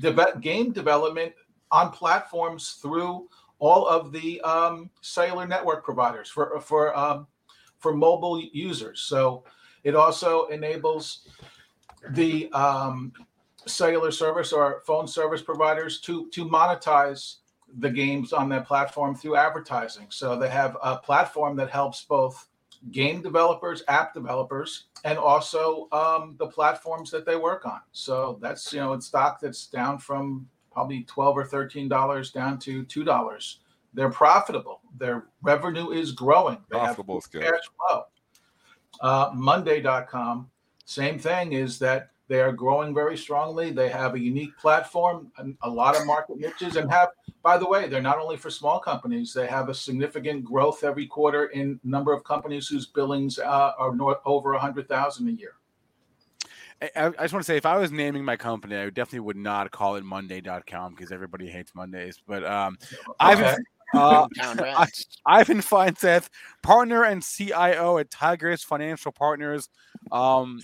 [0.00, 1.34] de- game development
[1.70, 3.28] on platforms through
[3.58, 7.26] all of the um, cellular network providers for for um,
[7.76, 9.02] for mobile users.
[9.02, 9.44] So
[9.82, 11.28] it also enables
[12.10, 13.12] the um,
[13.66, 17.36] cellular service or phone service providers to to monetize
[17.78, 20.06] the games on their platform through advertising.
[20.10, 22.48] So they have a platform that helps both
[22.92, 27.80] game developers, app developers, and also um, the platforms that they work on.
[27.92, 32.58] So that's you know it's stock that's down from probably twelve or thirteen dollars down
[32.60, 33.60] to two dollars.
[33.94, 34.80] They're profitable.
[34.98, 36.58] Their revenue is growing.
[36.68, 38.04] They Profitable have cash flow.
[39.00, 40.50] Uh, Monday.com,
[40.84, 43.70] same thing is that they are growing very strongly.
[43.70, 47.10] They have a unique platform, and a lot of market niches, and have,
[47.44, 49.32] by the way, they're not only for small companies.
[49.32, 53.94] They have a significant growth every quarter in number of companies whose billings uh, are
[53.94, 55.52] north, over a hundred thousand a year.
[56.82, 59.20] I, I I just want to say, if I was naming my company, I definitely
[59.20, 62.20] would not call it Monday.com because everybody hates Mondays.
[62.26, 62.78] But um,
[63.20, 63.56] Ivan, Okay.
[63.94, 65.06] uh, Town rats.
[65.24, 66.30] Ivan Feinseth,
[66.64, 69.68] partner and CIO at Tigress Financial Partners.
[70.10, 70.60] Um,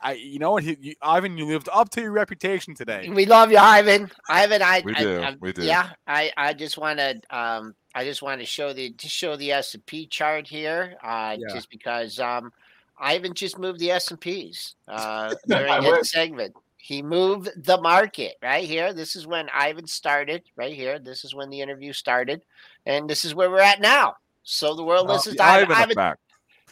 [0.00, 3.08] I, you know what, he, you, Ivan, you lived up to your reputation today.
[3.08, 4.10] We love you, Ivan.
[4.28, 5.62] Ivan, I We do, I- we do.
[5.64, 9.36] Yeah, I, I just want to um I just want to show the just show
[9.36, 10.96] the S and P chart here.
[11.02, 11.52] Uh, Yeah.
[11.54, 12.52] just because um
[13.00, 15.90] Ivan just moved the S and P's uh during wish.
[15.90, 16.54] that segment.
[16.76, 18.92] He moved the market right here.
[18.94, 20.42] This is when Ivan started.
[20.56, 20.98] Right here.
[21.00, 22.42] This is when the interview started,
[22.86, 24.14] and this is where we're at now.
[24.44, 25.64] So the world Oh, listens to Ivan.
[25.72, 26.20] Ivan Ivan effect.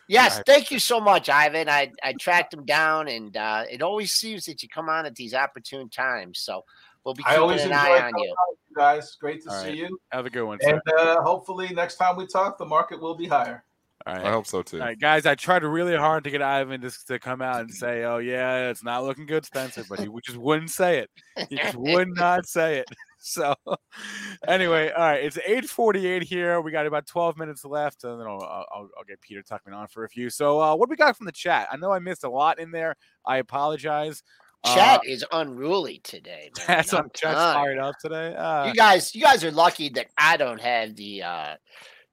[0.09, 0.45] Yes, Ivan.
[0.47, 1.69] thank you so much, Ivan.
[1.69, 5.15] I, I tracked him down, and uh, it always seems that you come on at
[5.15, 6.41] these opportune times.
[6.41, 6.65] So
[7.05, 8.29] we'll be I keeping always an enjoy eye on you.
[8.29, 9.17] on you guys.
[9.21, 9.77] Great to All see right.
[9.77, 9.99] you.
[10.13, 10.59] Have a good one.
[10.63, 13.65] And uh, hopefully next time we talk, the market will be higher.
[14.07, 14.79] All I hope so too.
[14.79, 17.75] All right, guys, I tried really hard to get Ivan to, to come out and
[17.75, 21.11] say, "Oh yeah, it's not looking good, Spencer," but he just wouldn't say it.
[21.49, 22.89] He just would not say it.
[23.29, 23.57] So,
[24.47, 26.61] anyway, all right, it's eight forty-eight here.
[26.61, 29.89] We got about twelve minutes left, and then I'll, I'll, I'll get Peter Tuchman on
[29.89, 30.31] for a few.
[30.31, 31.67] So, uh, what we got from the chat?
[31.73, 32.95] I know I missed a lot in there.
[33.27, 34.23] I apologize.
[34.65, 36.51] Chat Uh, is unruly today.
[36.59, 36.67] Man.
[36.67, 38.35] Chat's I'm chat's fired up today.
[38.37, 41.57] Uh, You guys, you guys are lucky that I don't have the uh,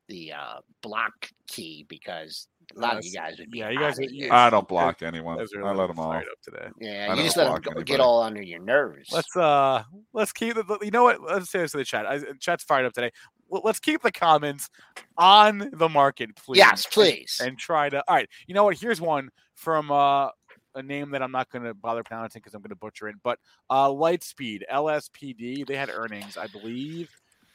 [0.08, 3.60] the uh, block key because a lot of you guys would be.
[3.60, 5.38] Yeah, you guys are- you- I don't block anyone.
[5.38, 6.14] guys I let them off.
[6.14, 6.68] fired up today.
[6.80, 7.84] yeah, I you just let them go, anybody.
[7.86, 9.10] get all under your nerves.
[9.12, 9.84] Let's uh
[10.14, 12.06] let's keep the, the- you know what let's say this to the chat.
[12.06, 13.12] I, chat's fired up today.
[13.50, 14.70] Let's keep the comments
[15.18, 16.58] on the market, please.
[16.58, 17.42] yes, and- please.
[17.44, 18.04] And, try to.
[18.08, 18.28] All right.
[18.48, 18.78] You know what?
[18.78, 20.30] Here's one from uh
[20.76, 23.16] a name that I'm not going to bother pronouncing because I'm going to butcher it.
[23.24, 23.38] But
[23.70, 25.68] uh Lightspeed LSPD.
[25.68, 27.10] They had earnings, I believe.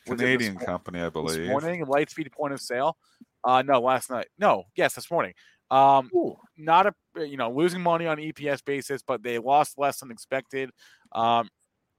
[0.09, 1.29] Was it this Canadian mo- company, I believe.
[1.29, 1.51] This believe.
[1.51, 2.97] morning, Lightspeed point of sale.
[3.45, 4.27] Uh no, last night.
[4.39, 5.35] No, yes, this morning.
[5.71, 6.95] Um, Ooh, not a
[7.27, 10.71] you know losing money on EPS basis, but they lost less than expected.
[11.13, 11.49] Um,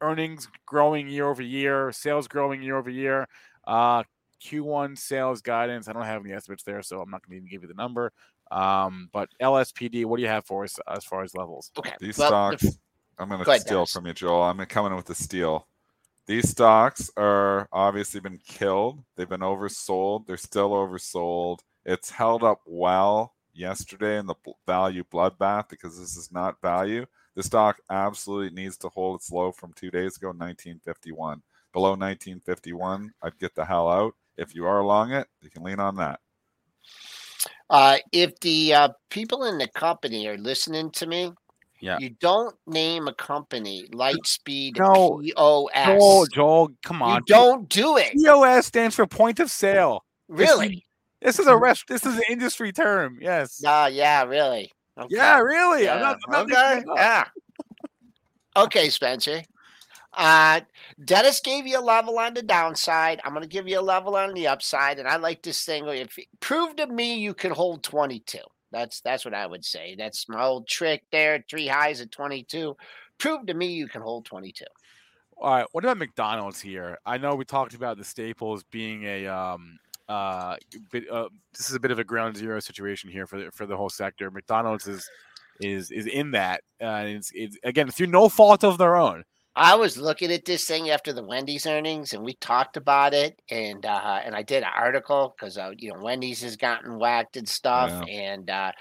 [0.02, 3.28] earnings growing year over year, sales growing year over year.
[3.68, 4.04] Uh,
[4.44, 5.88] Q1 sales guidance.
[5.88, 7.74] I don't have any estimates there, so I'm not going to even give you the
[7.74, 8.12] number.
[8.52, 11.72] Um, but LSPD, what do you have for us as far as levels?
[11.78, 11.94] okay.
[12.00, 12.80] These well, the stocks,
[13.18, 13.92] I'm going to ahead, steal Dennis.
[13.92, 14.44] from you, Joel.
[14.44, 15.68] I'm coming in with the steal.
[16.30, 19.04] These stocks are obviously been killed.
[19.16, 20.28] They've been oversold.
[20.28, 21.62] They're still oversold.
[21.86, 24.36] It's held up well yesterday in the
[24.68, 27.08] value bloodbath because this is not value.
[27.34, 31.42] The stock absolutely needs to hold its low from two days ago, 1951.
[31.74, 34.14] Below 1951, I'd get the hell out.
[34.38, 36.20] If you are long it, you can lean on that.
[37.72, 41.32] Uh, if the uh, people in the company are listening to me,
[41.82, 41.98] Yeah.
[42.00, 45.86] you don't name a company Lightspeed No, POS.
[45.86, 47.16] Joel, Joel, come on.
[47.16, 48.14] you don't do it.
[48.14, 50.04] POS stands for point of sale.
[50.28, 50.86] Really?
[51.22, 51.86] This is a rest.
[51.88, 53.18] This is an industry term.
[53.22, 53.62] Yes.
[53.62, 54.72] No, yeah, really.
[54.98, 55.16] Okay.
[55.16, 55.90] Yeah, really.
[55.90, 56.76] I'm not, I'm not okay.
[56.76, 56.98] making it up.
[56.98, 57.26] Yeah.
[58.64, 59.44] okay, Spencer.
[60.14, 60.62] Uh,
[61.04, 63.22] Dennis gave you a level on the downside.
[63.24, 65.88] I'm going to give you a level on the upside, and I like this thing.
[65.88, 68.40] If prove to me you can hold 22.
[68.72, 69.96] That's that's what I would say.
[69.98, 71.44] That's my old trick there.
[71.50, 72.76] Three highs at 22.
[73.18, 74.66] Prove to me you can hold 22.
[75.38, 75.66] All right.
[75.72, 76.98] What about McDonald's here?
[77.06, 80.56] I know we talked about the staples being a um uh
[80.92, 83.66] bit uh this is a bit of a ground zero situation here for the for
[83.66, 84.30] the whole sector.
[84.32, 85.10] McDonald's is
[85.62, 86.62] is is in that.
[86.82, 89.24] Uh, it's it's again through no fault of their own.
[89.60, 93.42] I was looking at this thing after the Wendy's earnings, and we talked about it,
[93.52, 97.36] and uh, and I did an article because uh, you know Wendy's has gotten whacked
[97.36, 98.72] and stuff, and uh,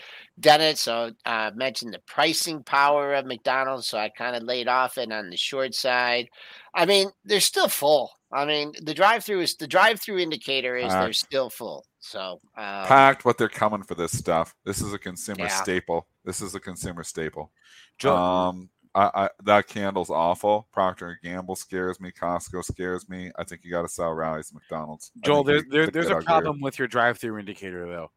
[0.41, 0.79] it.
[0.79, 5.11] so uh, mentioned the pricing power of McDonald's, so I kind of laid off it
[5.11, 6.29] on the short side.
[6.73, 8.13] I mean, they're still full.
[8.31, 11.87] I mean, the drive-through is the drive-through indicator is they're still full.
[11.99, 14.55] So um, Packed, but they're coming for this stuff.
[14.65, 15.49] This is a consumer Yeah.
[15.49, 16.07] staple.
[16.25, 17.51] This is a consumer staple.
[17.99, 20.67] Joe, Um, I, I that candle's awful.
[20.73, 22.11] Procter and Gamble scares me.
[22.11, 23.31] Costco scares me.
[23.39, 24.53] I think you got to sell rallies.
[24.53, 25.13] McDonald's.
[25.25, 26.25] Joel, there's there, there's a ugly.
[26.25, 28.11] problem with your drive-through indicator though.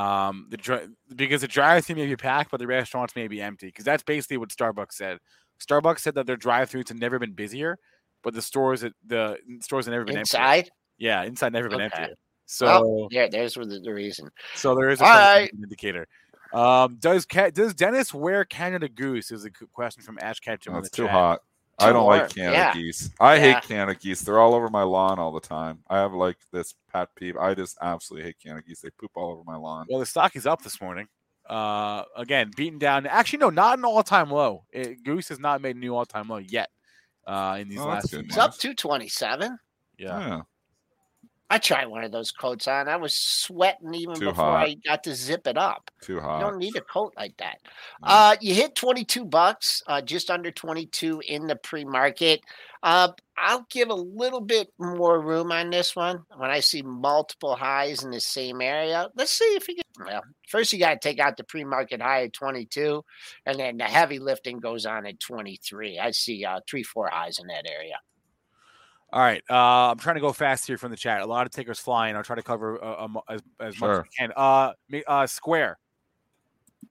[0.00, 3.66] Um, the dri- because the drive-through may be packed, but the restaurants may be empty.
[3.68, 5.18] Because that's basically what Starbucks said.
[5.60, 7.78] Starbucks said that their drive-throughs have never been busier,
[8.22, 10.36] but the stores that the stores have never been empty.
[10.36, 10.70] Inside?
[10.98, 12.02] Yeah, inside never been Okay.
[12.02, 12.14] empty.
[12.46, 14.28] So Oh, yeah, there's the, the reason.
[14.54, 15.50] so there is a right.
[15.54, 16.06] indicator.
[16.52, 19.30] Um, does Ca- does Dennis wear Canada Goose?
[19.30, 20.72] Is a question from Ash Ketchum.
[20.72, 21.12] No, in it's the too chat.
[21.12, 21.40] hot.
[21.78, 22.74] I don't warm, like Canada yeah.
[22.74, 23.10] geese.
[23.18, 23.40] I Yeah.
[23.54, 24.20] hate Canada geese.
[24.20, 25.78] They're all over my lawn all the time.
[25.88, 27.36] I have like this pet peeve.
[27.36, 28.80] I just absolutely hate Canada geese.
[28.82, 29.86] They poop all over my lawn.
[29.88, 31.08] Well, the stock is up this morning.
[31.48, 33.06] Uh, again, beaten down.
[33.06, 34.64] Actually, no, not an all-time low.
[34.70, 36.68] It, Goose has not made a new all-time low yet.
[37.26, 39.58] Uh, in these Oh, last that's good It's up 227.
[39.98, 40.20] Yeah.
[40.20, 40.40] Yeah.
[41.52, 42.88] I tried one of those coats on.
[42.88, 44.66] I was sweating even Too before hot.
[44.66, 45.90] I got to zip it up.
[46.00, 46.38] Too hot.
[46.38, 47.58] You don't need a coat like that.
[48.02, 52.40] Uh, you hit 22 bucks, uh, just under 22 in the pre-market.
[52.82, 57.54] Uh, I'll give a little bit more room on this one when I see multiple
[57.54, 59.10] highs in the same area.
[59.14, 60.06] Let's see if you can.
[60.06, 63.04] Well, first you got to take out the pre-market high at 22,
[63.44, 65.98] and then the heavy lifting goes on at 23.
[65.98, 67.98] I see uh, three, four highs in that area.
[69.12, 69.42] All right.
[69.50, 71.20] Uh, I'm trying to go fast here from the chat.
[71.20, 72.16] A lot of takers flying.
[72.16, 74.00] I'll try to cover uh, um, as, as much as Sure.
[74.00, 74.32] I can.
[74.34, 74.72] Uh,
[75.06, 75.78] uh, Square,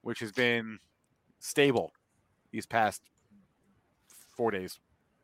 [0.02, 0.78] which has been
[1.40, 1.92] stable
[2.52, 3.02] these past
[4.36, 4.78] four days.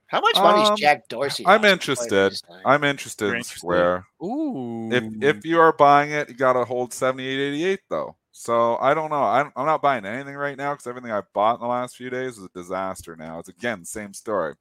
[0.09, 1.45] How much money Um, is Jack Dorsey?
[1.47, 2.43] I'm lost to play interested.
[2.65, 3.59] I'm interested You're in interested?
[3.59, 4.07] Square.
[4.25, 4.91] Ooh.
[4.91, 8.17] If if you are buying it, you got to hold 78.88 though.
[8.33, 9.23] So I don't know.
[9.23, 12.09] I'm, I'm not buying anything right now because everything I bought in the last few
[12.09, 13.17] days is a disaster.
[13.17, 14.55] Now it's again same story.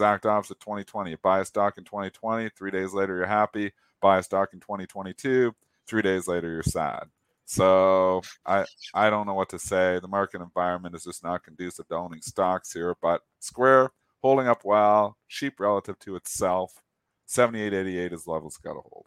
[0.00, 1.10] Exact opposite 2020.
[1.10, 3.70] You buy a stock in 2020, three days later you're happy.
[4.00, 5.54] Buy a stock in 2022,
[5.86, 7.04] three days later you're sad.
[7.44, 9.98] So I I don't know what to say.
[10.00, 12.96] The market environment is just not conducive to owning stocks here.
[13.02, 13.90] But Square
[14.22, 16.80] holding up well, cheap relative to itself.
[17.28, 19.04] 78.88 is levels got to hold.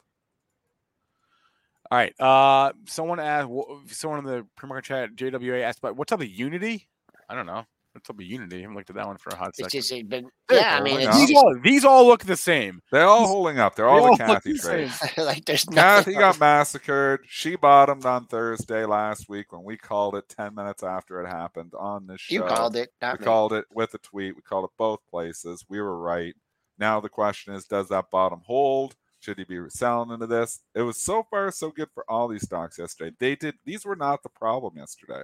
[1.89, 2.14] All right.
[2.22, 3.50] Uh, someone asked.
[3.88, 6.88] Someone in the pre-market chat, JWA asked about what's up with Unity.
[7.28, 7.66] I don't know.
[7.94, 8.66] What's up with Unity?
[8.66, 9.70] I looked at that one for a hot It's second.
[9.70, 12.82] just, it been, They're yeah, I mean, it's these, all, these all look the same.
[12.91, 13.76] They're all holding up.
[13.76, 15.00] They're all They the look Cathie the trades.
[15.18, 16.16] like there's nothing.
[16.16, 17.20] Cathie got massacred.
[17.28, 21.74] She bottomed on Thursday last week when we called it 10 minutes after it happened
[21.78, 22.34] on this show.
[22.34, 23.18] You called it, We me.
[23.20, 24.36] called it with a tweet.
[24.36, 25.64] We called it both places.
[25.70, 26.34] We were right.
[26.80, 28.96] Now the question is, does that bottom hold?
[29.20, 30.60] Should he be selling into this?
[30.76, 33.16] It was so far so good for all these stocks yesterday.
[33.20, 35.22] They did these were not the problem yesterday.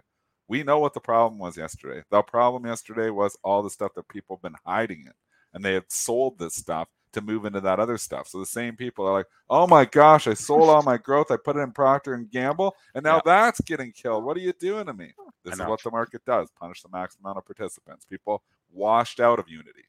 [0.49, 2.03] We know what the problem was yesterday.
[2.09, 5.13] The problem yesterday was all the stuff that people have been hiding in,
[5.53, 8.27] and they had sold this stuff to move into that other stuff.
[8.27, 11.31] So the same people are like, "Oh my gosh, I sold all my growth.
[11.31, 13.21] I put it in Procter and Gamble, and now Yeah.
[13.25, 14.23] that's getting killed.
[14.23, 17.15] What are you doing to me?" This is what the market does: punish the max
[17.23, 18.05] amount of participants.
[18.05, 19.85] People washed out of Unity.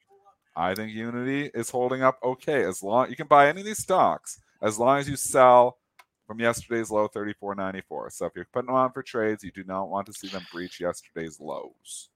[0.55, 3.83] I think Unity is holding up okay as long you can buy any of these
[3.83, 5.79] stocks as long as you sell
[6.31, 8.13] from yesterday's low 34.94.
[8.13, 10.47] So if you're putting them on for trades, you do not want to see them
[10.53, 12.11] breach yesterday's lows.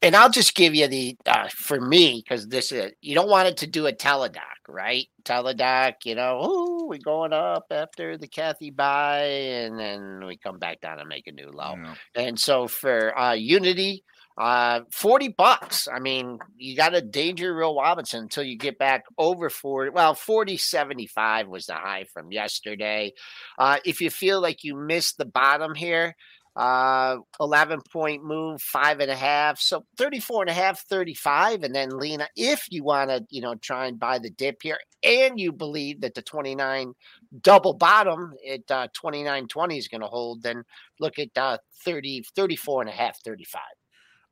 [0.00, 3.48] and I'll just give you the uh, for me because this is you don't want
[3.48, 5.08] it to do a teledoc, right?
[5.24, 10.58] Teladoc, you know, oh, we're going up after the Cathie buy, and then we come
[10.58, 11.74] back down and make a new low.
[11.74, 11.92] Know.
[12.14, 14.04] And so for uh, Unity,
[14.40, 15.86] uh, forty bucks.
[15.86, 19.90] I mean, you got a danger, real Robinson, until you get back over forty.
[19.90, 23.12] Well, forty seventy five was the high from yesterday.
[23.58, 26.16] Uh, if you feel like you missed the bottom here,
[26.56, 31.72] uh 11 point move five and a half so 34 and a half 35 and
[31.72, 35.38] then lena if you want to you know try and buy the dip here and
[35.38, 36.92] you believe that the 29
[37.42, 40.64] double bottom at uh 29.20 is going to hold then
[40.98, 43.60] look at uh 30 34 and a half 35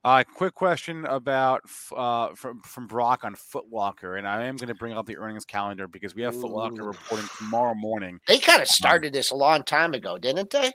[0.09, 4.68] Uh, quick question about f- uh, from from Brock on Footlocker, and I am going
[4.68, 6.84] to bring up the earnings calendar because we have Footlocker Ooh.
[6.86, 8.18] reporting tomorrow morning.
[8.26, 10.72] they kind of started this a long time ago didn't they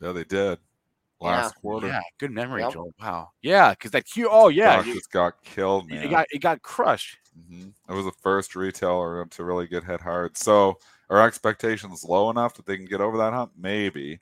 [0.00, 0.58] Yeah, they did.
[1.20, 1.86] Last quarter.
[1.86, 2.72] Yeah, good memory, Yep.
[2.72, 2.90] Joel.
[3.00, 3.30] Wow.
[3.42, 4.28] Yeah, because that Q.
[4.28, 6.04] Oh yeah, Stock you- just got killed, man.
[6.04, 7.18] it got it got crushed.
[7.48, 10.36] hmm It was the first retailer to really get hit hard.
[10.36, 10.76] So
[11.08, 13.52] are expectations low enough that they can get over that hump?
[13.56, 14.18] Maybe,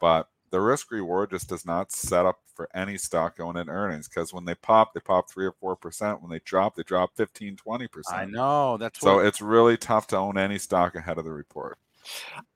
[0.00, 4.06] but the risk reward just does not set up for any stock going in earnings
[4.06, 6.22] because when they pop, they pop three or four percent.
[6.22, 8.30] When they drop, they drop 15, 20 I percent.
[8.30, 8.76] know.
[8.76, 11.76] That's So what, it's really tough to own any stock ahead of the report.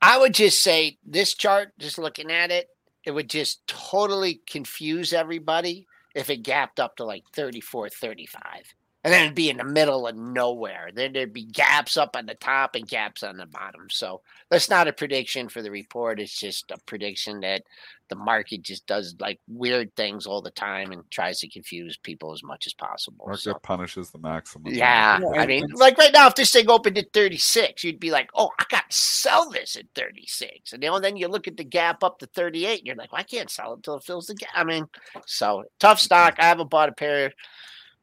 [0.00, 2.68] I would just say this chart, just looking at it,
[3.04, 8.74] it would just totally confuse everybody if it gapped up to like 34, 35.
[9.04, 10.90] And then it'd be in the middle of nowhere.
[10.92, 13.86] Then there'd be gaps up on the top and gaps on the bottom.
[13.90, 16.18] So that's not a prediction for the report.
[16.18, 17.62] It's just a prediction that
[18.08, 22.32] the market just does like weird things all the time and tries to confuse people
[22.32, 23.24] as much as possible.
[23.26, 24.74] Market So- punishes the maximum.
[24.74, 28.10] yeah, Yeah, I mean, like right now, if this thing opened at 36, you'd be
[28.10, 31.46] like, "Oh, I got to sell this at 36," and you know, then you look
[31.46, 33.96] at the gap up to 38, and you're like, well, "I can't sell it until
[33.96, 34.88] it fills the gap." I mean,
[35.26, 36.34] so tough stock.
[36.38, 37.32] I haven't bought a pair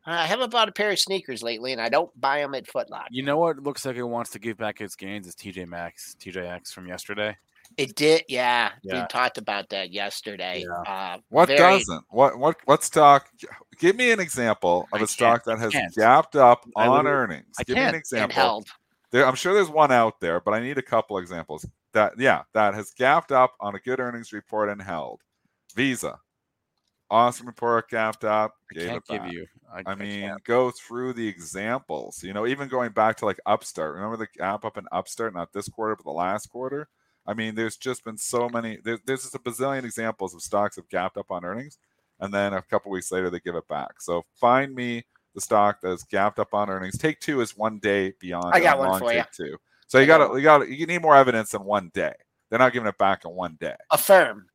[0.05, 2.89] I haven't bought a pair of sneakers lately, and I don't buy them at Foot
[2.89, 3.07] Locker.
[3.11, 6.15] You know what looks like it wants to give back its gains is TJ Maxx,
[6.19, 7.35] TJX from yesterday.
[7.77, 8.71] It did, yeah.
[8.83, 9.01] Yeah.
[9.01, 10.63] We talked about that yesterday.
[10.87, 12.03] Uh, What very- doesn't?
[12.09, 13.27] What what what stock?
[13.79, 17.15] Give me an example of I a stock that has gapped up I on literally-
[17.35, 17.55] earnings.
[17.59, 17.95] I Give me an can't.
[17.95, 18.35] and example.
[18.35, 18.67] held.
[19.11, 21.65] There, I'm sure there's one out there, but I need a couple examples.
[21.93, 25.21] That yeah, that has gapped up on a good earnings report and held.
[25.75, 26.19] Visa,
[27.09, 28.55] awesome report, gapped up.
[28.71, 29.45] I can't it give you.
[29.73, 30.43] I, I I mean, can't.
[30.43, 32.23] go through the examples.
[32.23, 33.95] You know, even going back to like Upstart.
[33.95, 36.87] Remember the gap up in Upstart, not this quarter, but the last quarter.
[37.27, 38.77] I mean, there's just been so many.
[38.83, 41.77] There, there's just a bazillion examples of stocks have gapped up on earnings,
[42.19, 44.01] and then a couple weeks later they give it back.
[44.01, 46.97] So find me the stock that has gapped up on earnings.
[46.97, 48.53] Take two is one day beyond.
[48.53, 49.23] I uh, got one for ya.
[49.23, 49.57] take two.
[49.87, 51.91] So you I got got to you got to you need more evidence than one
[51.93, 52.13] day.
[52.49, 53.75] They're not giving it back in one day.
[53.91, 54.47] Affirm.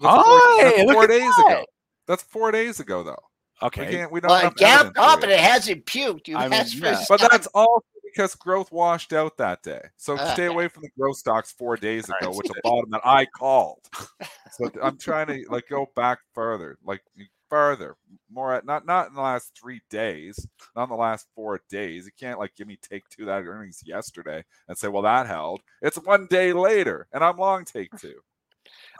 [0.00, 1.46] That's four, Oh, hey, four days that.
[1.46, 1.64] ago.
[2.06, 3.22] That's four days ago though.
[3.62, 3.90] We Okay.
[3.90, 4.12] can't.
[4.12, 5.36] We don't Well, have it gapped up for and it.
[5.36, 6.28] it hasn't puked.
[6.28, 7.04] You I mean, asked yeah.
[7.08, 9.80] But that's all because growth washed out that day.
[9.96, 12.60] So Uh, stay away from the growth stocks four days ago, right, which so- a
[12.62, 13.80] bottom that I called.
[14.52, 17.02] So I'm trying to like go back further, like
[17.50, 17.96] further,
[18.30, 22.06] more at not not in the last three days, not in the last four days.
[22.06, 25.60] You can't like give me take two that earnings yesterday and say, well, that held.
[25.82, 28.20] It's one day later, and I'm long take two.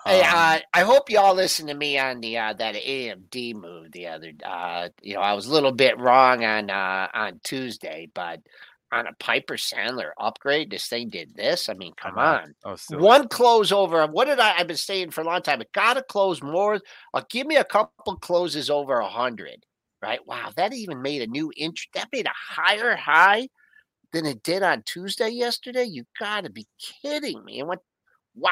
[0.07, 3.91] Hey, Um, uh, I hope y'all listen to me on the uh, that AMD move
[3.93, 4.33] the other.
[4.45, 8.41] Uh, you know, I was a little bit wrong on uh, on Tuesday, but
[8.93, 11.71] on a Piper Sandler upgrade, this thing did this.
[11.71, 12.21] I mean, come know.
[12.21, 14.07] on, Oh, one close over.
[14.07, 14.59] What did I?
[14.59, 15.63] I've been saying for a long time.
[15.63, 16.81] It got to close more.
[17.15, 19.65] Uh, give me a couple closes over a hundred.
[20.03, 20.21] Right?
[20.27, 21.89] Wow, that even made a new inch.
[21.95, 23.49] That made a higher high
[24.13, 25.85] than it did on Tuesday yesterday.
[25.85, 27.61] You got to be kidding me!
[27.61, 27.81] And what?
[28.37, 28.51] Wow.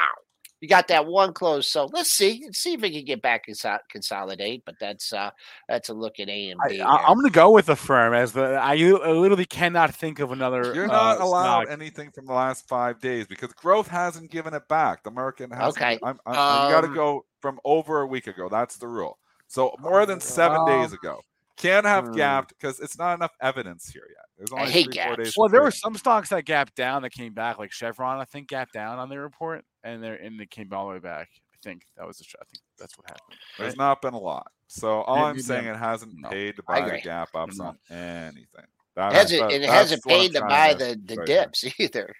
[0.63, 2.39] You got that one close, so let's see.
[2.45, 4.63] Let's see if we can get back and consol- consolidate.
[4.65, 5.29] But that's uh
[5.67, 6.55] that's a look at AMD.
[6.63, 6.87] I, there.
[6.87, 8.53] I, am going to go with the firm as the.
[8.53, 10.73] I, u- I literally cannot think of another.
[10.73, 11.73] You're not uh, allowed stock.
[11.73, 15.03] anything from the last five days because growth hasn't given it back.
[15.03, 15.75] The market hasn't.
[15.75, 18.47] Okay, I'm, I'm, you got to um, go from over a week ago.
[18.47, 19.19] That's the rule.
[19.47, 21.19] So more than seven days Um, ago
[21.57, 22.15] can't have hmm.
[22.15, 24.25] gapped because it's not enough evidence here yet.
[24.37, 25.23] There's I only hate three, four gaps.
[25.23, 25.33] days.
[25.37, 28.19] Well, there were some stocks that gapped down that came back, like Chevron.
[28.19, 30.99] I think gapped down on their report, and they're and they came all the way
[30.99, 31.29] back.
[31.53, 32.25] I think that was the.
[32.39, 33.37] I think that's what happened.
[33.57, 33.77] There's right?
[33.77, 34.51] not been a lot.
[34.67, 36.29] So all Maybe I'm saying it hasn't No.
[36.29, 37.65] paid to buy the gap ups No.
[37.65, 38.65] on anything.
[38.95, 41.37] It hasn't, that- it hasn't paid to buy to the, the trade here.
[41.45, 42.13] dips either.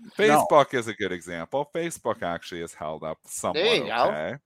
[0.00, 0.10] No.
[0.18, 1.70] Facebook is a good example.
[1.74, 4.04] Facebook actually has held up somewhat you go.
[4.08, 4.36] okay.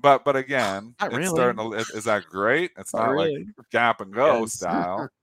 [0.00, 1.28] But but again, Not it's really.
[1.36, 2.70] starting to is, is that great?
[2.78, 3.32] It's Not not like
[3.70, 4.54] gap and go Yes.
[4.54, 5.08] style.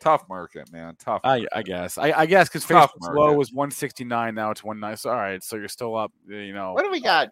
[0.00, 0.96] Tough market, man.
[0.98, 1.20] Tough.
[1.24, 1.48] I, market.
[1.52, 1.98] I guess.
[1.98, 4.34] I, I guess because Tough Facebook's low was 169.
[4.34, 4.96] Now it's 19.
[4.96, 5.42] So all right.
[5.42, 6.12] So you're still up.
[6.30, 7.30] uh, You know, What do we got?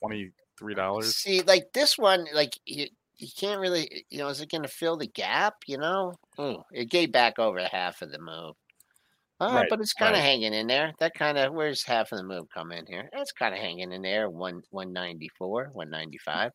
[0.00, 1.16] 23 dollars.
[1.16, 2.86] See, like this one, like you,
[3.16, 5.54] you can't really, you know, is it going to fill the gap?
[5.66, 8.54] You know, Hmm, it gave back over half of the move.
[9.40, 10.24] Uh, Right, but it's kind of right.
[10.26, 10.92] hanging in there.
[11.00, 13.08] That kind of where's half of the move come in here?
[13.12, 14.30] That's kind of hanging in there.
[14.30, 16.52] One one ninety four, one ninety five.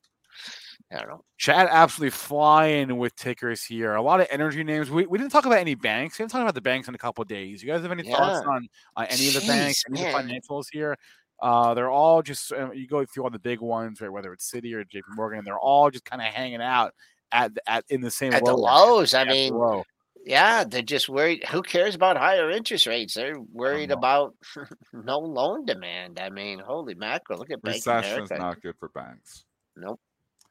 [0.91, 1.23] I don't know.
[1.37, 3.93] Chad absolutely flying with tickers here.
[3.93, 4.89] A lot of energy names.
[4.89, 6.17] We, we didn't talk about any banks.
[6.17, 7.61] We didn't talk about the banks in a couple of days.
[7.61, 10.33] You guys have any thoughts on uh, any of the banks, Jeez, any of the
[10.33, 10.97] financials here?
[11.41, 14.11] Uh, they're all just uh, you go through all the big ones, right?
[14.11, 15.03] Whether it's Citi or J.P.
[15.15, 16.93] Morgan, and they're all just kind of hanging out
[17.31, 19.83] at at in the same At the low lows, I at the mean, low.
[20.25, 21.45] yeah, they're just worried.
[21.45, 23.13] Who cares about higher interest rates?
[23.13, 24.35] They're worried about
[24.93, 26.19] no loan demand.
[26.19, 27.39] I mean, holy mackerel!
[27.39, 29.45] Look at Recession is not good for banks.
[29.77, 30.01] Nope.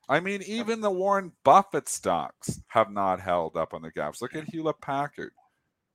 [0.09, 4.22] I mean, even the Warren Buffett stocks have not held up on the gaps.
[4.22, 5.32] Look at Hewlett Packard.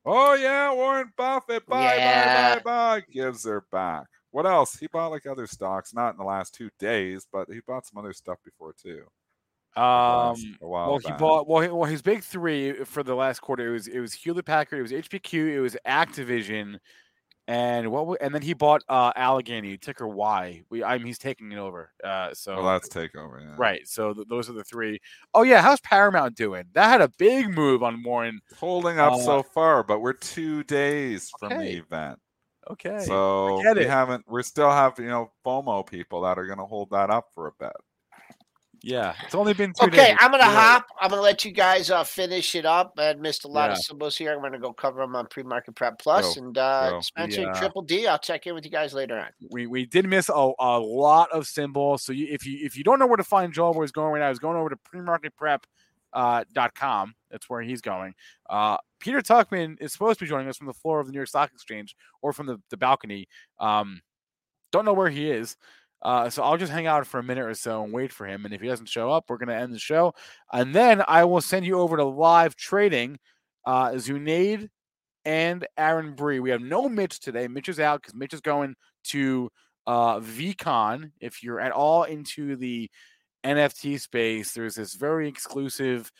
[0.05, 2.55] Oh yeah, Warren Buffett, buy, Yeah.
[2.55, 4.05] buy, buy, buy, gives her back.
[4.31, 4.77] What else?
[4.77, 7.97] He bought like other stocks, not in the last two days, but he bought some
[7.97, 9.05] other stuff before too.
[9.75, 13.69] Um, well, he bought well, he, well, his big three for the last quarter.
[13.69, 16.79] It was it was Hewlett Packard, it was HPQ, it was Activision,
[17.47, 18.07] and what?
[18.07, 20.63] wa- And then he bought uh Alleghany ticker Y.
[20.69, 21.91] We, I mean, he's taking it over.
[22.03, 23.41] Uh, so Well, that's takeover.
[23.41, 23.55] Yeah.
[23.57, 23.87] right.
[23.87, 24.99] So th- those are the three.
[25.33, 26.65] Oh yeah, how's Paramount doing?
[26.73, 28.39] That had a big move on Warren.
[28.57, 32.19] Holding up Uh, so far, but we're two days from the event.
[32.71, 32.99] Okay.
[33.05, 34.23] So we haven't.
[34.29, 37.47] We still have you know FOMO people that are going to hold that up for
[37.47, 37.73] a bit.
[38.85, 40.17] Yeah, it's only been two Okay, days.
[40.19, 40.51] I'm gonna Yeah.
[40.59, 40.87] hop.
[40.99, 42.93] I'm gonna let you guys uh, finish it up.
[42.97, 43.71] I missed a lot Yeah.
[43.71, 44.33] of symbols here.
[44.33, 46.97] I'm gonna go cover them on pre-market prep plus Go, and uh, go.
[46.97, 47.53] expansion Yeah.
[47.53, 48.07] triple D.
[48.07, 49.29] I'll check in with you guys later on.
[49.51, 52.03] we we did miss a, a lot of symbols.
[52.03, 54.11] So you, if you if you don't know where to find Joel, where he's going
[54.11, 55.59] right now, he's going over to premarketprep
[56.11, 57.15] uh, dot com.
[57.31, 58.13] That's where he's going.
[58.49, 61.19] Uh, Peter Tuchman is supposed to be joining us from the floor of the New
[61.19, 63.29] York Stock Exchange or from the, the balcony.
[63.61, 64.01] Um,
[64.73, 65.55] don't know where he is.
[66.03, 68.45] Uh, so I'll just hang out for a minute or so and wait for him.
[68.45, 70.13] And if he doesn't show up, we're going to end the show.
[70.51, 73.17] And then I will send you over to live trading.
[73.65, 74.67] Uh, Zunaid
[75.23, 76.39] and Aaron Bry.
[76.39, 77.47] We have no Mitch today.
[77.47, 78.75] Mitch is out because Mitch is going
[79.05, 79.49] to
[79.87, 81.11] uh, VeeCon.
[81.21, 82.89] If you're at all into the
[83.45, 86.11] NFT space, there's this very exclusive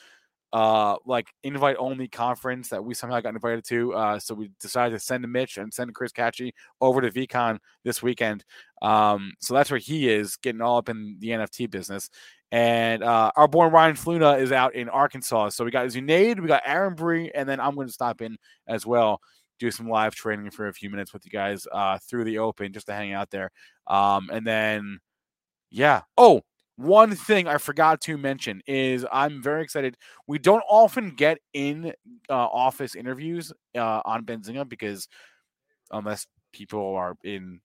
[0.53, 3.93] uh like invite only conference that we somehow got invited to.
[3.93, 8.03] Uh so we decided to send Mitch and send Chris Katje over to VeeCon this
[8.03, 8.45] weekend.
[8.81, 12.09] Um so that's where he is getting all up in the NFT business.
[12.51, 15.49] And uh our boy Ryan Fluna is out in Arkansas.
[15.49, 18.37] So we got Zunaid, we got Aaron Bry, and then I'm going to stop in
[18.67, 19.19] as well,
[19.57, 22.73] do some live training for a few minutes with you guys uh through the open
[22.73, 23.49] just to hang out there.
[23.87, 24.99] Um and then
[25.71, 26.01] yeah.
[26.15, 26.41] Oh,
[26.76, 29.95] one thing I forgot to mention is I'm very excited.
[30.28, 31.93] We don't often get in
[32.30, 35.07] uh, office interviews uh, on Benzinga because
[35.91, 37.59] unless people are in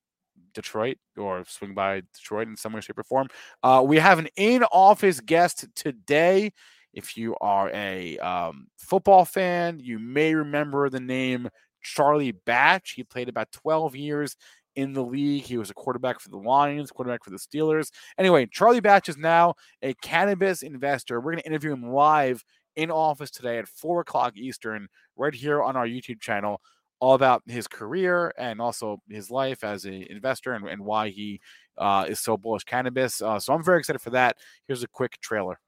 [0.52, 3.28] Detroit or swing by Detroit in some way, shape, or form,
[3.62, 6.52] uh, we have an in-office guest today.
[6.92, 11.48] If you are a um, football fan, you may remember the name
[11.82, 12.92] Charlie Batch.
[12.92, 14.36] He played about 12 years
[14.78, 15.42] in the league.
[15.42, 17.90] He was a quarterback for the Lions, quarterback for the Steelers.
[18.16, 21.20] Anyway, Charlie Batch is now a cannabis investor.
[21.20, 22.44] We're going to interview him live
[22.76, 26.60] in office today at four o'clock Eastern, right here on our YouTube channel,
[27.00, 31.40] all about his career and also his life as an investor and, and why he
[31.76, 33.20] uh, is so bullish cannabis.
[33.20, 34.36] Uh, so I'm very excited for that.
[34.68, 35.58] Here's a quick trailer.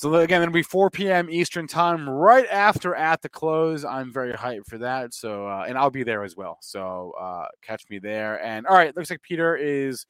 [0.00, 1.28] So again, it'll be 4 p.m.
[1.28, 3.84] Eastern time, right after at the close.
[3.84, 5.12] I'm very hyped for that.
[5.12, 6.56] So, uh, and I'll be there as well.
[6.62, 8.42] So, uh, catch me there.
[8.42, 10.06] And all right, looks like Peter is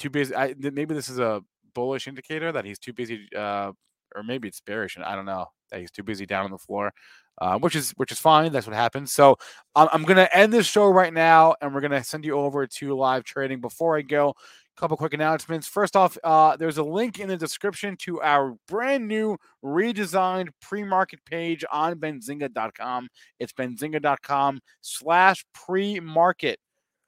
[0.00, 0.34] too busy.
[0.34, 3.70] I, maybe this is a bullish indicator that he's too busy, uh,
[4.16, 4.96] or maybe it's bearish.
[4.96, 6.92] and I don't know that he's too busy down on the floor,
[7.38, 8.52] uh, which is which is fine.
[8.52, 9.12] That's what happens.
[9.12, 9.36] So,
[9.74, 12.94] I'm, I'm gonna end this show right now, and we're gonna send you over to
[12.96, 13.60] live trading.
[13.60, 14.34] Before I go,
[14.76, 15.68] couple quick announcements.
[15.68, 21.20] First off, uh, there's a link in the description to our brand new redesigned pre-market
[21.24, 23.08] page on benzinga.com.
[23.38, 26.58] It's benzinga.com slash pre-market.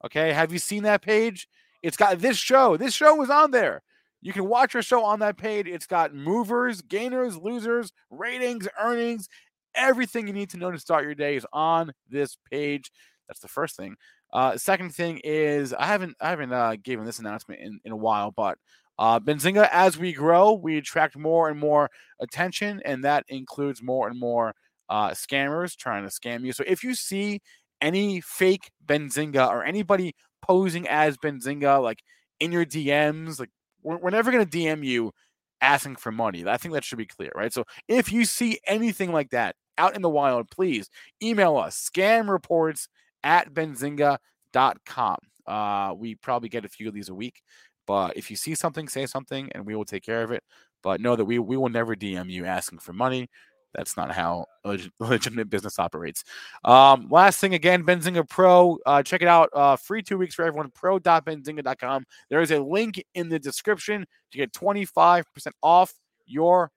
[0.05, 0.33] Okay.
[0.33, 1.49] Have you seen that page?
[1.83, 2.77] It's got this show.
[2.77, 3.83] This show was on there.
[4.22, 5.68] You can watch our show on that page.
[5.68, 9.29] It's got movers, gainers, losers, ratings, earnings,
[9.77, 12.91] everything you need to know to start your day is on this page.
[13.29, 13.97] That's the first thing.
[14.33, 17.97] Uh, second thing is I haven't I haven't uh, given this announcement in, in a
[17.97, 18.59] while, but
[18.99, 24.09] uh, Benzinga, as we grow, we attract more and more attention, and that includes more
[24.09, 24.55] and more
[24.89, 26.53] uh, scammers trying to scam you.
[26.53, 27.41] So if you see
[27.81, 32.03] any fake Benzinga or anybody posing as Benzinga, like
[32.41, 33.51] in your DMs, like
[33.83, 35.12] we're, we're never going to DM you
[35.61, 36.47] asking for money.
[36.47, 37.53] I think that should be clear, right?
[37.53, 40.91] So if you see anything like that out in the wild, please
[41.22, 42.89] email us scam reports
[43.22, 45.16] at benzinga.com.
[45.47, 47.43] Uh, we probably get a few of these a week,
[47.87, 50.43] but if you see something, say something and we will take care of it.
[50.83, 53.29] But know that we, we will never DM you asking for money.
[53.74, 56.24] That's not how leg- legitimate business operates.
[56.64, 58.79] Um, last thing again, Benzinga Pro.
[58.87, 59.51] Uh, check it out.
[59.53, 60.70] Uh, free two weeks for everyone.
[60.74, 62.05] Pro.benzinga.com.
[62.31, 65.24] There is a link in the description to get 25%
[65.62, 65.93] off
[66.27, 66.70] your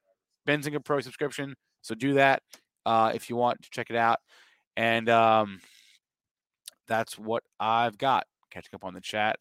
[0.48, 1.56] Benzinga Pro subscription.
[1.82, 2.44] So do that
[2.90, 4.18] uh, if you want to check it out.
[4.76, 5.62] And um,
[6.88, 8.26] that's what I've got.
[8.50, 9.38] Catching up on the chat.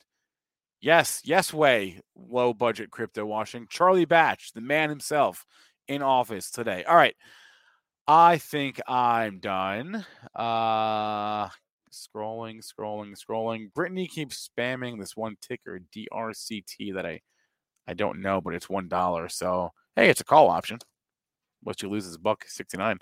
[0.82, 3.66] Yes, yes, way low budget crypto washing.
[3.70, 5.46] Charlie Batch, the man himself,
[5.88, 6.84] in office today.
[6.84, 7.16] All right.
[8.06, 10.04] I think I'm done.
[10.36, 11.48] Uh
[11.90, 13.72] scrolling, scrolling, scrolling.
[13.72, 17.20] Brittany keeps spamming this one ticker, DRCT, that I
[17.86, 19.30] I don't know, but it's one dollar.
[19.30, 20.78] So hey, it's a call option.
[21.62, 22.98] What you lose is buck sixty nine.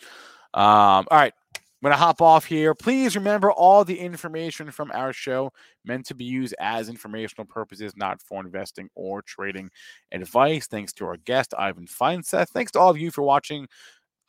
[0.57, 1.35] Um, all right.
[1.55, 2.75] I'm going to hop off here.
[2.75, 5.53] Please remember all the information from our show
[5.85, 9.69] meant to be used as informational purposes, not for investing or trading
[10.11, 10.67] advice.
[10.67, 12.49] Thanks to our guest, Ivan Feinseth.
[12.49, 13.69] Thanks to all of you for watching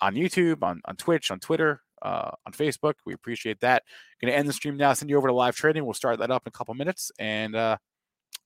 [0.01, 2.95] on YouTube, on, on Twitch, on Twitter, uh, on Facebook.
[3.05, 3.83] We appreciate that.
[4.21, 5.85] Going to end the stream now, send you over to live trading.
[5.85, 7.77] We'll start that up in a couple minutes and uh,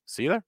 [0.06, 0.44] see you there.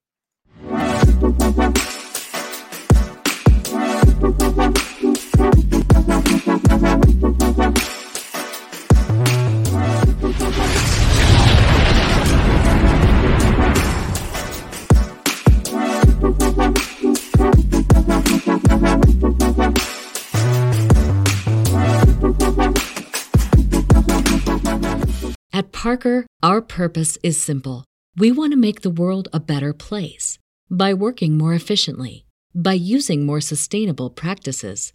[25.84, 27.84] Parker, our purpose is simple.
[28.16, 30.38] We want to make the world a better place
[30.70, 32.24] by working more efficiently,
[32.54, 34.94] by using more sustainable practices,